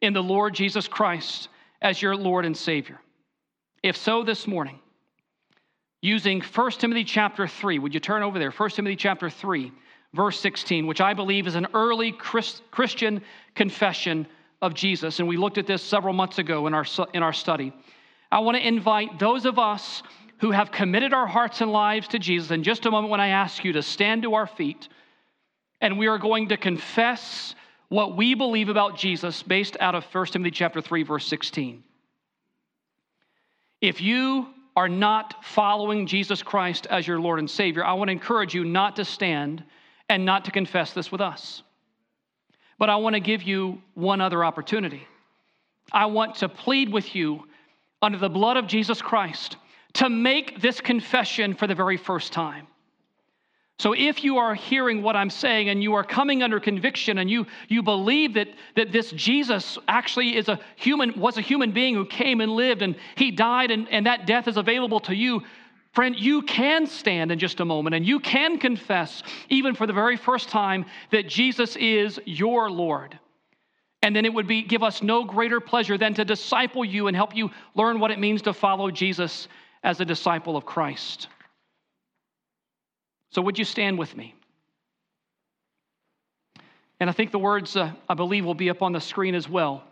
in 0.00 0.12
the 0.12 0.22
Lord 0.22 0.54
Jesus 0.54 0.88
Christ 0.88 1.48
as 1.80 2.02
your 2.02 2.14
Lord 2.14 2.44
and 2.44 2.56
Savior? 2.56 3.00
If 3.82 3.96
so, 3.96 4.24
this 4.24 4.46
morning, 4.46 4.78
using 6.02 6.40
1 6.40 6.70
Timothy 6.72 7.04
chapter 7.04 7.46
3, 7.46 7.78
would 7.78 7.94
you 7.94 8.00
turn 8.00 8.22
over 8.22 8.38
there? 8.38 8.50
1 8.50 8.70
Timothy 8.70 8.96
chapter 8.96 9.30
3, 9.30 9.72
verse 10.12 10.38
16, 10.40 10.86
which 10.86 11.00
I 11.00 11.14
believe 11.14 11.46
is 11.46 11.54
an 11.54 11.68
early 11.72 12.12
Christ, 12.12 12.62
Christian 12.70 13.22
confession 13.54 14.26
of 14.60 14.74
Jesus. 14.74 15.18
And 15.18 15.28
we 15.28 15.36
looked 15.36 15.58
at 15.58 15.66
this 15.66 15.82
several 15.82 16.12
months 16.12 16.38
ago 16.38 16.66
in 16.66 16.74
our, 16.74 16.84
in 17.14 17.22
our 17.22 17.32
study. 17.32 17.72
I 18.30 18.40
want 18.40 18.58
to 18.58 18.66
invite 18.66 19.18
those 19.18 19.46
of 19.46 19.58
us 19.58 20.02
who 20.40 20.50
have 20.50 20.70
committed 20.70 21.14
our 21.14 21.26
hearts 21.26 21.60
and 21.60 21.72
lives 21.72 22.08
to 22.08 22.18
Jesus 22.18 22.50
in 22.50 22.62
just 22.62 22.84
a 22.84 22.90
moment 22.90 23.10
when 23.10 23.20
I 23.20 23.28
ask 23.28 23.64
you 23.64 23.72
to 23.72 23.82
stand 23.82 24.22
to 24.22 24.34
our 24.34 24.46
feet 24.46 24.88
and 25.80 25.98
we 25.98 26.06
are 26.06 26.18
going 26.18 26.48
to 26.48 26.56
confess 26.56 27.54
what 27.88 28.16
we 28.16 28.34
believe 28.34 28.68
about 28.68 28.96
Jesus 28.96 29.42
based 29.42 29.76
out 29.80 29.94
of 29.94 30.04
1 30.04 30.26
Timothy 30.26 30.50
chapter 30.50 30.80
3 30.80 31.02
verse 31.02 31.26
16. 31.26 31.82
If 33.80 34.00
you 34.00 34.48
are 34.76 34.88
not 34.88 35.44
following 35.44 36.06
Jesus 36.06 36.42
Christ 36.42 36.86
as 36.90 37.06
your 37.06 37.20
Lord 37.20 37.38
and 37.38 37.50
Savior, 37.50 37.84
I 37.84 37.94
want 37.94 38.08
to 38.08 38.12
encourage 38.12 38.54
you 38.54 38.64
not 38.64 38.96
to 38.96 39.04
stand 39.04 39.64
and 40.08 40.24
not 40.24 40.44
to 40.44 40.50
confess 40.50 40.92
this 40.92 41.10
with 41.10 41.20
us. 41.20 41.62
But 42.78 42.90
I 42.90 42.96
want 42.96 43.14
to 43.14 43.20
give 43.20 43.42
you 43.42 43.82
one 43.94 44.20
other 44.20 44.44
opportunity. 44.44 45.06
I 45.92 46.06
want 46.06 46.36
to 46.36 46.48
plead 46.48 46.92
with 46.92 47.14
you 47.14 47.44
under 48.02 48.18
the 48.18 48.28
blood 48.28 48.56
of 48.56 48.66
Jesus 48.66 49.02
Christ 49.02 49.56
to 49.94 50.08
make 50.08 50.60
this 50.60 50.80
confession 50.80 51.54
for 51.54 51.66
the 51.66 51.74
very 51.74 51.96
first 51.96 52.32
time. 52.32 52.66
So 53.78 53.94
if 53.96 54.24
you 54.24 54.38
are 54.38 54.56
hearing 54.56 55.02
what 55.02 55.14
I'm 55.14 55.30
saying 55.30 55.68
and 55.68 55.80
you 55.80 55.94
are 55.94 56.02
coming 56.02 56.42
under 56.42 56.58
conviction 56.58 57.18
and 57.18 57.30
you, 57.30 57.46
you 57.68 57.80
believe 57.80 58.34
that, 58.34 58.48
that 58.74 58.90
this 58.90 59.12
Jesus 59.12 59.78
actually 59.86 60.36
is 60.36 60.48
a 60.48 60.58
human, 60.74 61.18
was 61.18 61.38
a 61.38 61.40
human 61.40 61.70
being 61.70 61.94
who 61.94 62.04
came 62.04 62.40
and 62.40 62.50
lived 62.50 62.82
and 62.82 62.96
he 63.14 63.30
died 63.30 63.70
and, 63.70 63.88
and 63.90 64.06
that 64.06 64.26
death 64.26 64.48
is 64.48 64.56
available 64.56 64.98
to 65.00 65.14
you, 65.14 65.42
friend, 65.92 66.16
you 66.18 66.42
can 66.42 66.88
stand 66.88 67.30
in 67.30 67.38
just 67.38 67.60
a 67.60 67.64
moment 67.64 67.94
and 67.94 68.04
you 68.04 68.18
can 68.18 68.58
confess, 68.58 69.22
even 69.48 69.76
for 69.76 69.86
the 69.86 69.92
very 69.92 70.16
first 70.16 70.48
time, 70.48 70.84
that 71.12 71.28
Jesus 71.28 71.76
is 71.76 72.18
your 72.24 72.68
Lord. 72.68 73.16
And 74.02 74.14
then 74.14 74.24
it 74.24 74.34
would 74.34 74.48
be 74.48 74.62
give 74.62 74.82
us 74.82 75.04
no 75.04 75.22
greater 75.22 75.60
pleasure 75.60 75.96
than 75.96 76.14
to 76.14 76.24
disciple 76.24 76.84
you 76.84 77.06
and 77.06 77.16
help 77.16 77.36
you 77.36 77.50
learn 77.76 78.00
what 78.00 78.10
it 78.10 78.18
means 78.18 78.42
to 78.42 78.52
follow 78.52 78.90
Jesus 78.90 79.46
as 79.84 80.00
a 80.00 80.04
disciple 80.04 80.56
of 80.56 80.66
Christ. 80.66 81.28
So, 83.30 83.42
would 83.42 83.58
you 83.58 83.64
stand 83.64 83.98
with 83.98 84.16
me? 84.16 84.34
And 87.00 87.08
I 87.08 87.12
think 87.12 87.30
the 87.30 87.38
words, 87.38 87.76
uh, 87.76 87.92
I 88.08 88.14
believe, 88.14 88.44
will 88.44 88.54
be 88.54 88.70
up 88.70 88.82
on 88.82 88.92
the 88.92 89.00
screen 89.00 89.34
as 89.34 89.48
well. 89.48 89.84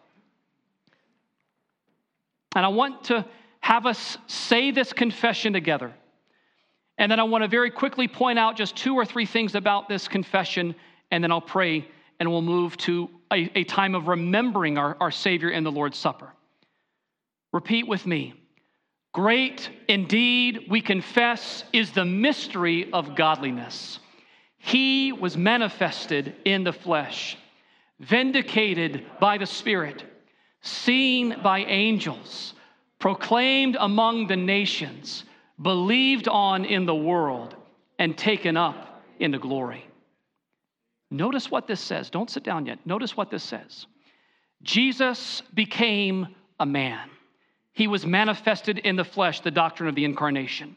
And 2.55 2.65
I 2.65 2.69
want 2.69 3.05
to 3.05 3.25
have 3.61 3.87
us 3.87 4.17
say 4.27 4.71
this 4.71 4.93
confession 4.93 5.53
together. 5.53 5.93
And 6.99 7.13
then 7.13 7.21
I 7.21 7.25
want 7.25 7.43
to 7.43 7.49
very 7.49 7.71
quickly 7.71 8.09
point 8.09 8.39
out 8.39 8.57
just 8.57 8.75
two 8.75 8.95
or 8.95 9.05
three 9.05 9.27
things 9.27 9.55
about 9.55 9.89
this 9.89 10.09
confession, 10.09 10.75
and 11.11 11.23
then 11.23 11.31
I'll 11.31 11.41
pray 11.41 11.87
and 12.19 12.31
we'll 12.31 12.43
move 12.43 12.77
to 12.79 13.11
a, 13.31 13.51
a 13.59 13.65
time 13.65 13.95
of 13.95 14.09
remembering 14.09 14.79
our, 14.79 14.97
our 15.01 15.11
Savior 15.11 15.51
in 15.51 15.65
the 15.65 15.73
Lord's 15.73 15.99
Supper. 15.99 16.33
Repeat 17.53 17.87
with 17.87 18.07
me 18.07 18.35
Great 19.17 19.71
indeed, 19.89 20.67
we 20.69 20.83
confess, 20.83 21.65
is 21.73 21.91
the 21.93 22.05
mystery 22.05 22.93
of 22.93 23.17
godliness. 23.17 23.99
He 24.59 25.11
was 25.11 25.39
manifested 25.39 26.35
in 26.45 26.65
the 26.65 26.73
flesh, 26.75 27.39
vindicated 27.99 29.07
by 29.19 29.39
the 29.39 29.47
Spirit, 29.47 30.05
seen 30.61 31.35
by 31.43 31.61
angels, 31.61 32.53
proclaimed 32.99 33.79
among 33.81 34.27
the 34.27 34.37
nations, 34.37 35.25
believed 35.63 36.29
on 36.29 36.67
in 36.67 36.85
the 36.85 36.95
world, 36.95 37.57
and 37.99 38.19
taken 38.19 38.55
up 38.59 39.03
into 39.19 39.39
glory. 39.39 39.87
Notice 41.11 41.51
what 41.51 41.67
this 41.67 41.81
says. 41.81 42.11
Don't 42.11 42.29
sit 42.29 42.43
down 42.43 42.67
yet. 42.67 42.81
Notice 42.85 43.17
what 43.17 43.31
this 43.31 43.45
says. 43.45 43.87
Jesus 44.63 45.41
became 45.55 46.35
a 46.61 46.67
man. 46.67 47.09
He 47.77 47.89
was 47.89 48.07
manifested 48.07 48.79
in 48.79 48.97
the 48.97 49.05
flesh, 49.05 49.41
the 49.41 49.51
doctrine 49.51 49.87
of 49.87 49.95
the 49.95 50.07
incarnation. 50.07 50.77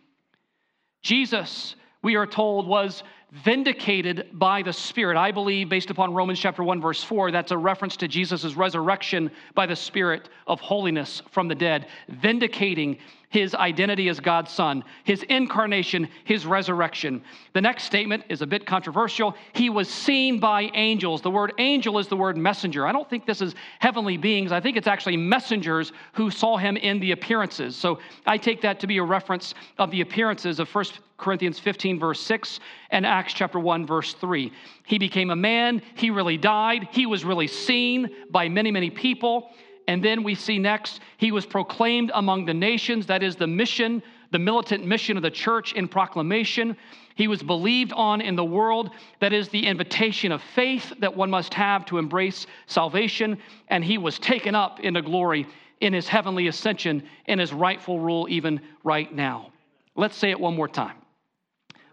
Jesus, 1.01 1.75
we 2.03 2.17
are 2.17 2.27
told, 2.27 2.67
was 2.67 3.03
vindicated 3.31 4.27
by 4.33 4.63
the 4.63 4.73
Spirit. 4.73 5.15
I 5.15 5.31
believe, 5.31 5.69
based 5.69 5.91
upon 5.91 6.13
Romans 6.13 6.41
chapter 6.41 6.61
1, 6.61 6.81
verse 6.81 7.01
4, 7.01 7.31
that's 7.31 7.53
a 7.53 7.57
reference 7.57 7.95
to 7.97 8.09
Jesus' 8.09 8.53
resurrection 8.53 9.31
by 9.55 9.65
the 9.65 9.77
Spirit 9.77 10.27
of 10.45 10.59
holiness 10.59 11.21
from 11.31 11.47
the 11.47 11.55
dead, 11.55 11.87
vindicating 12.09 12.97
his 13.29 13.53
identity 13.53 14.09
as 14.09 14.19
God's 14.19 14.51
Son, 14.51 14.83
his 15.03 15.23
incarnation, 15.23 16.09
his 16.23 16.45
resurrection. 16.45 17.21
The 17.53 17.61
next 17.61 17.83
statement 17.83 18.23
is 18.27 18.41
a 18.41 18.47
bit 18.47 18.65
controversial. 18.65 19.35
He 19.53 19.69
was 19.69 19.87
seen 19.87 20.39
by 20.39 20.63
angels. 20.73 21.21
The 21.21 21.29
word 21.29 21.53
angel 21.59 21.99
is 21.99 22.07
the 22.07 22.17
word 22.17 22.37
messenger. 22.37 22.87
I 22.87 22.91
don't 22.91 23.07
think 23.07 23.27
this 23.27 23.41
is 23.41 23.53
heavenly 23.79 24.17
beings. 24.17 24.51
I 24.51 24.59
think 24.59 24.77
it's 24.77 24.87
actually 24.87 25.17
messengers 25.17 25.91
who 26.13 26.31
saw 26.31 26.57
him 26.57 26.75
in 26.75 26.99
the 26.99 27.11
appearances. 27.11 27.75
So 27.75 27.99
I 28.25 28.37
take 28.37 28.61
that 28.61 28.79
to 28.79 28.87
be 28.87 28.97
a 28.97 29.03
reference 29.03 29.53
of 29.77 29.91
the 29.91 30.01
appearances 30.01 30.59
of 30.59 30.73
1 30.73 30.85
Corinthians 31.17 31.59
15, 31.59 31.99
verse 31.99 32.21
6, 32.21 32.59
and 32.89 33.05
Acts 33.05 33.33
chapter 33.33 33.59
1, 33.59 33.85
verse 33.85 34.13
3. 34.15 34.51
He 34.85 34.97
became 34.97 35.29
a 35.29 35.35
man. 35.35 35.83
He 35.95 36.09
really 36.09 36.37
died. 36.37 36.87
He 36.91 37.05
was 37.05 37.23
really 37.23 37.47
seen 37.47 38.09
by 38.31 38.49
many, 38.49 38.71
many 38.71 38.89
people 38.89 39.51
And 39.89 40.03
then 40.03 40.21
we 40.21 40.35
see 40.35 40.59
next, 40.59 40.99
he 41.17 41.31
was 41.31 41.47
proclaimed 41.47 42.11
among 42.13 42.45
the 42.45 42.53
nations. 42.53 43.07
That 43.07 43.23
is 43.23 43.35
the 43.35 43.47
mission, 43.47 44.03
the 44.29 44.37
militant 44.37 44.85
mission 44.85 45.17
of 45.17 45.23
the 45.23 45.31
church 45.31 45.73
in 45.73 45.87
proclamation. 45.87 46.77
He 47.15 47.27
was 47.27 47.41
believed 47.41 47.91
on 47.93 48.21
in 48.21 48.35
the 48.35 48.45
world. 48.45 48.91
That 49.19 49.33
is 49.33 49.49
the 49.49 49.65
invitation 49.65 50.31
of 50.31 50.43
faith 50.53 50.93
that 50.99 51.17
one 51.17 51.31
must 51.31 51.55
have 51.55 51.87
to 51.87 51.97
embrace 51.97 52.45
salvation. 52.67 53.39
And 53.69 53.83
he 53.83 53.97
was 53.97 54.19
taken 54.19 54.53
up 54.53 54.79
into 54.79 55.01
glory 55.01 55.47
in 55.81 55.91
his 55.91 56.07
heavenly 56.07 56.45
ascension 56.45 57.01
in 57.25 57.39
his 57.39 57.51
rightful 57.51 57.99
rule, 57.99 58.27
even 58.29 58.61
right 58.83 59.11
now. 59.11 59.51
Let's 59.95 60.17
say 60.17 60.29
it 60.29 60.39
one 60.39 60.55
more 60.55 60.67
time. 60.67 60.97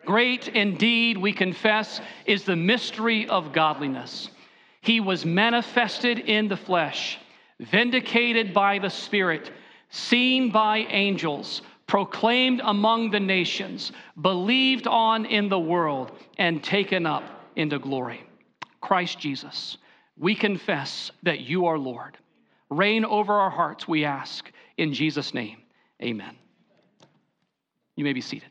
Great 0.05 0.49
indeed, 0.49 1.17
we 1.17 1.33
confess, 1.33 2.03
is 2.27 2.45
the 2.45 2.57
mystery 2.57 3.27
of 3.27 3.55
godliness. 3.55 4.29
He 4.83 5.01
was 5.01 5.25
manifested 5.25 6.19
in 6.19 6.49
the 6.49 6.59
flesh, 6.59 7.19
vindicated 7.61 8.53
by 8.53 8.79
the 8.79 8.91
Spirit, 8.91 9.51
seen 9.91 10.51
by 10.51 10.79
angels, 10.79 11.63
proclaimed 11.87 12.61
among 12.65 13.11
the 13.11 13.21
nations, 13.21 13.93
believed 14.21 14.87
on 14.87 15.25
in 15.25 15.49
the 15.49 15.59
world, 15.59 16.13
and 16.39 16.63
taken 16.63 17.07
up 17.07 17.23
into 17.55 17.79
glory. 17.79 18.23
Christ 18.81 19.19
Jesus, 19.19 19.79
we 20.19 20.35
confess 20.35 21.11
that 21.23 21.41
you 21.41 21.67
are 21.67 21.79
Lord. 21.79 22.19
Reign 22.71 23.05
over 23.05 23.35
our 23.35 23.51
hearts, 23.51 23.87
we 23.87 24.05
ask. 24.05 24.51
In 24.77 24.93
Jesus' 24.93 25.33
name, 25.33 25.59
amen. 26.03 26.37
You 27.95 28.05
may 28.05 28.13
be 28.13 28.21
seated. 28.21 28.51